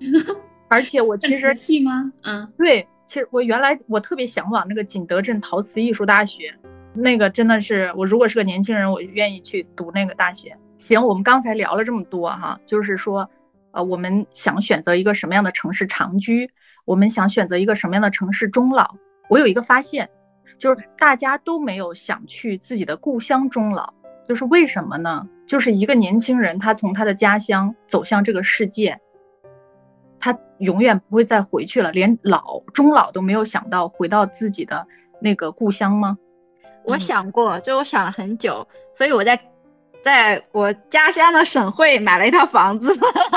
[0.68, 2.12] 而且我其实去吗？
[2.22, 6.54] 嗯，对，其实我原来我特别向往那个景德镇陶瓷艺术大学，
[6.94, 10.56] 那个真的是我如果是个年轻人，我愿意去读那个大学。
[10.78, 13.30] 行，我们刚才聊了这么多哈，就是说，
[13.70, 16.50] 呃，我们想选择一个什么样的城市长居？
[16.84, 18.96] 我们想选择一个什么样的城市终老？
[19.30, 20.10] 我有一个发现，
[20.58, 23.94] 就是大家都没有想去自己的故乡终老，
[24.28, 25.28] 就是为什么呢？
[25.46, 29.00] 就是一个年轻人，他从他的家乡走向这个世界，
[30.18, 34.86] 他永远不会再回去了，连老终老都没有想到回到自己的
[35.20, 36.18] 那个故乡吗？
[36.84, 39.38] 我想过，就我想了很久，所以我在
[40.02, 42.92] 在我家乡的省会买了一套房子。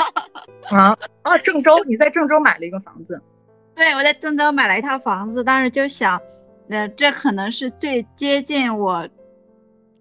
[0.70, 1.38] 啊啊！
[1.38, 3.22] 郑州，你在郑州买了一个房子？
[3.74, 6.20] 对，我在郑州买了一套房子，但是就想，
[6.68, 9.08] 呃，这可能是最接近我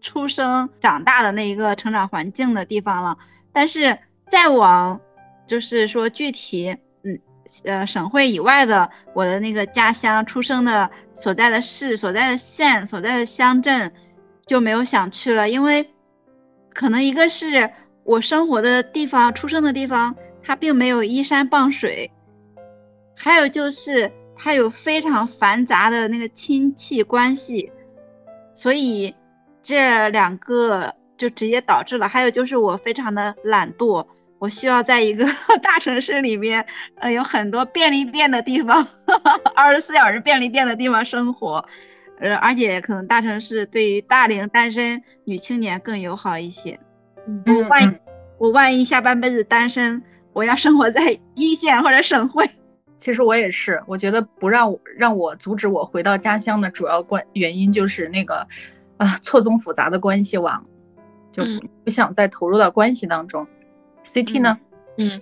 [0.01, 3.15] 出生长大的那一个成长环境的地方了。
[3.53, 4.99] 但是再往，
[5.45, 6.79] 就是说具体，嗯，
[7.63, 13.93] 呃，省会以外的我的那个家乡，出生的所在的市、所在的县、所在的乡镇，
[14.45, 15.89] 就没有想去了，因为
[16.73, 17.71] 可能一个是
[18.03, 20.15] 我生活的地方、出生的地方。
[20.47, 22.11] 它并没有依山傍水，
[23.17, 27.71] 还有就是它有非常繁杂的那个亲戚关系，
[28.53, 29.15] 所以
[29.63, 32.07] 这两个就直接导致了。
[32.07, 34.05] 还有就是我非常的懒惰，
[34.39, 35.25] 我需要在一个
[35.63, 36.65] 大城市里面，
[36.95, 38.85] 呃，有很多便利店的地方，
[39.55, 41.65] 二十四小时便利店的地方生活，
[42.19, 46.79] 呃，而且可能大城市对于大龄单身女青年更友好一些。
[47.45, 47.97] 我万一
[48.37, 50.03] 我万一下半辈子单身。
[50.33, 52.45] 我要生活在一线或者省会。
[52.97, 58.45] 其实我也是，我觉得不让我让我阻止我回到家乡的主要关原因就是那个，
[58.97, 60.65] 啊，错综复杂的关系网，
[61.31, 61.41] 就
[61.85, 63.47] 不想再投入到关系当中。
[64.05, 64.57] CT 呢？
[64.97, 65.19] 嗯，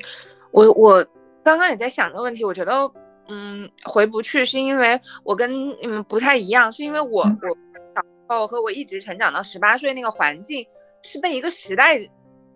[0.52, 1.04] 我我
[1.44, 2.92] 刚刚也在想这个问题，我觉得，
[3.30, 7.58] 嗯，回不去是因为我跟你们不太一样，是因为我我
[7.96, 10.68] 小时候和我一直成长到十八岁那个环境
[11.02, 11.98] 是被一个时代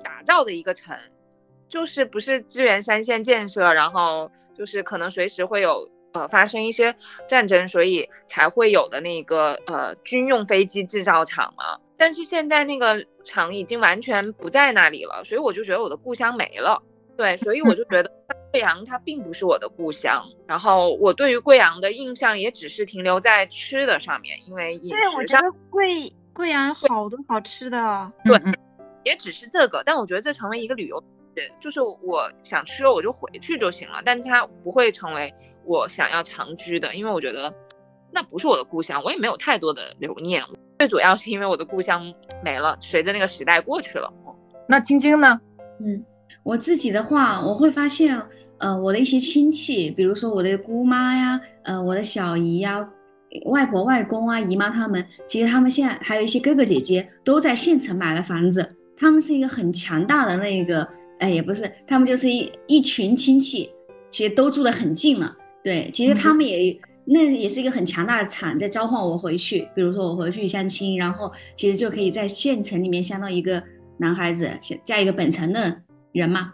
[0.03, 0.95] 打造的一个城。
[1.69, 6.95] 就是不是支援三线建设，然后就是可能随时会有呃发生一些
[7.27, 11.77] 战争，所以才会有的那个呃军用飞机制造厂嘛。
[11.97, 16.81] 但是现在那个厂已经完全不在那里了，所以我就觉得我的故乡没了。
[17.17, 18.11] 对，所以我就觉得
[18.51, 20.29] 贵阳它并不是我的故乡。
[20.45, 25.41] 然后我对于贵阳的印象也只是停留在吃的上面，因为饮食上
[25.71, 28.11] 贵贵阳有好多好吃的。
[28.23, 28.39] 对，
[29.03, 31.03] 也只是这个，但我觉得这成为一个旅游。
[31.59, 35.31] 就是我想吃了我就回去就行了，但它不会成为
[35.65, 37.53] 我想要长居的，因为我觉得
[38.11, 40.43] 那不是我的故乡，我也没有太多的留念。
[40.79, 44.11] 最主要是因为我的故乡没了，随着那个时代过去了。
[44.67, 45.39] 那晶晶呢？
[45.79, 46.03] 嗯，
[46.43, 48.21] 我自己的话，我会发现，
[48.57, 52.87] 呃，我的一些亲戚，比如说我的姑妈呀，呃，我的小姨呀，
[53.45, 60.87] 外婆外公啊，姨妈他们，其实他们现在还有一些哥哥姐姐都在县城买了房子，他们是一个很强大的那个。
[61.19, 63.67] 哎，也不是，他们就是一一群亲戚，
[64.11, 65.35] 其实都住得很近了。
[65.63, 66.79] 对，其实他们也
[67.09, 69.67] 那也是一个很强大的场，在召唤我回去。
[69.73, 73.63] 比如说我回去相亲，然后其实就可以在县城里面相到一个
[73.97, 74.51] 男孩子，
[74.83, 75.81] 嫁一个本城的
[76.11, 76.53] 人嘛。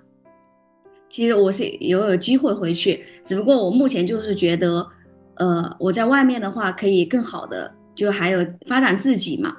[1.10, 4.88] 其实我是有有机会回去，只不过我目前就是觉得，
[5.36, 9.56] 呃，我在外面的话可以更好的，就还有发展自己嘛。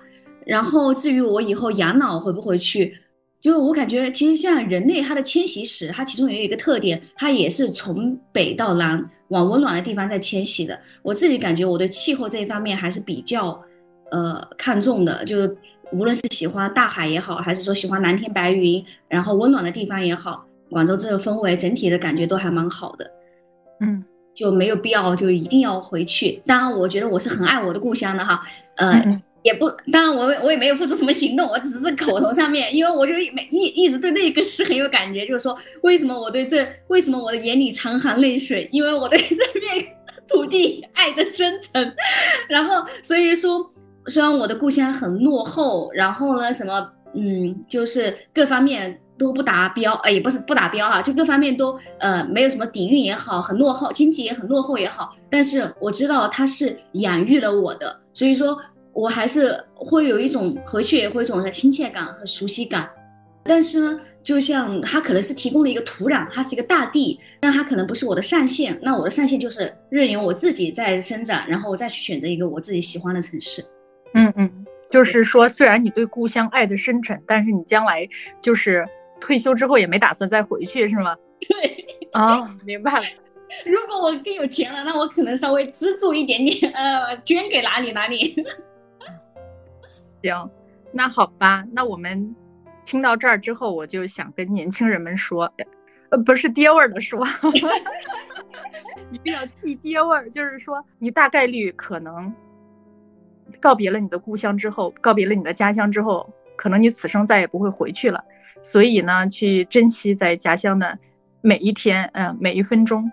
[0.47, 2.97] 然后至于我以后养老回不回去？
[3.45, 10.81] 就我感觉，其实像人类它的迁徙史，它其中也有一个特点，它也是从北到南往温暖的地方在迁徙的。
[11.03, 13.63] 我自己感觉，我对气候这一方面还是比较，
[14.11, 15.23] 呃，看重的。
[15.27, 15.55] 就是
[15.93, 23.11] 无论是喜欢大海也好，还是说喜欢蓝天白云，然后温暖的地方也好，广州这个氛围整体的感觉都还蛮好的。
[23.81, 24.03] 嗯，
[24.35, 26.43] 就没有必要就一定要回去。
[26.47, 28.43] 当然，我觉得我是很爱我的故乡的哈。
[28.77, 29.21] 呃。
[29.45, 39.87] 也不，当然我我也没有付出什么行动，我只是口头上面，因为我就每一一直对那个诗很有感觉，就是说为什么我对这，为什么我的眼里常含泪水，因为我对这片
[40.27, 41.95] 土地爱的深沉，
[42.49, 43.71] 然后所以说，
[44.07, 58.59] 虽然我的故乡很落后，然后呢什么，嗯，就是各方面都不达标，呃，也不是不达标哈，就各方面都呃没有什么底蕴也好，很落后，经济也很落后也好，但是我知道它是养育了我的，所以说。
[58.95, 62.89] 我还是会有一种回去也会一种的亲切感和熟悉感，
[63.43, 68.79] 但是呢，就像它可能是提供了一个土壤，它是一个大地，但它可能不是我的上限。
[68.81, 73.63] 那我的上限就是任由我自己在生长，然后我再去选择一个我自己喜欢的城市。
[74.15, 78.09] 嗯嗯，就是说，虽然你对故乡爱的深沉，但是你将来
[78.41, 78.87] 就是
[79.21, 81.17] 退休之后也没打算再回去，是吗？
[81.49, 83.05] 对，啊，明白了。
[83.67, 88.35] 如果我更有钱了，那我可能稍微资助一点点，呃，捐给哪里哪里。
[90.25, 90.51] 行，
[90.91, 92.35] 那好吧，那我们
[92.87, 95.53] 听到这儿之后，我就想跟年轻人们说，
[96.09, 97.27] 呃，不是爹味儿的说，
[99.13, 102.35] 一定要记爹味儿，就是说你大概率可能
[103.61, 108.25] 告别了你的故乡之后，告别了你的家乡之后，可能你此生再也不会回去了。
[108.63, 110.99] 所以呢，去珍惜在家乡的
[111.43, 113.13] 每一天，嗯，每一分钟。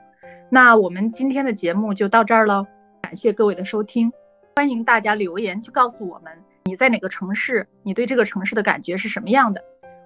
[0.50, 2.66] 那我们今天的节目就到这儿了，
[3.02, 4.14] 感谢各位的收听，
[4.56, 6.32] 欢迎大家留言去告诉我们
[6.64, 9.64] 你在哪个城市，你对这个城市的感觉是什么样的。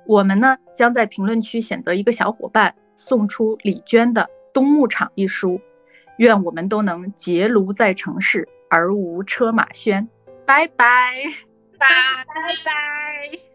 [0.08, 4.22] 我们呢将在评论区选择一个小伙伴，送出李娟的
[4.54, 5.60] 《冬牧场》一书。
[6.18, 10.08] 愿我们都能结庐在城市，而无车马喧。
[10.46, 11.24] 拜拜，
[11.78, 11.88] 拜
[12.26, 12.26] 拜
[12.64, 13.55] 拜。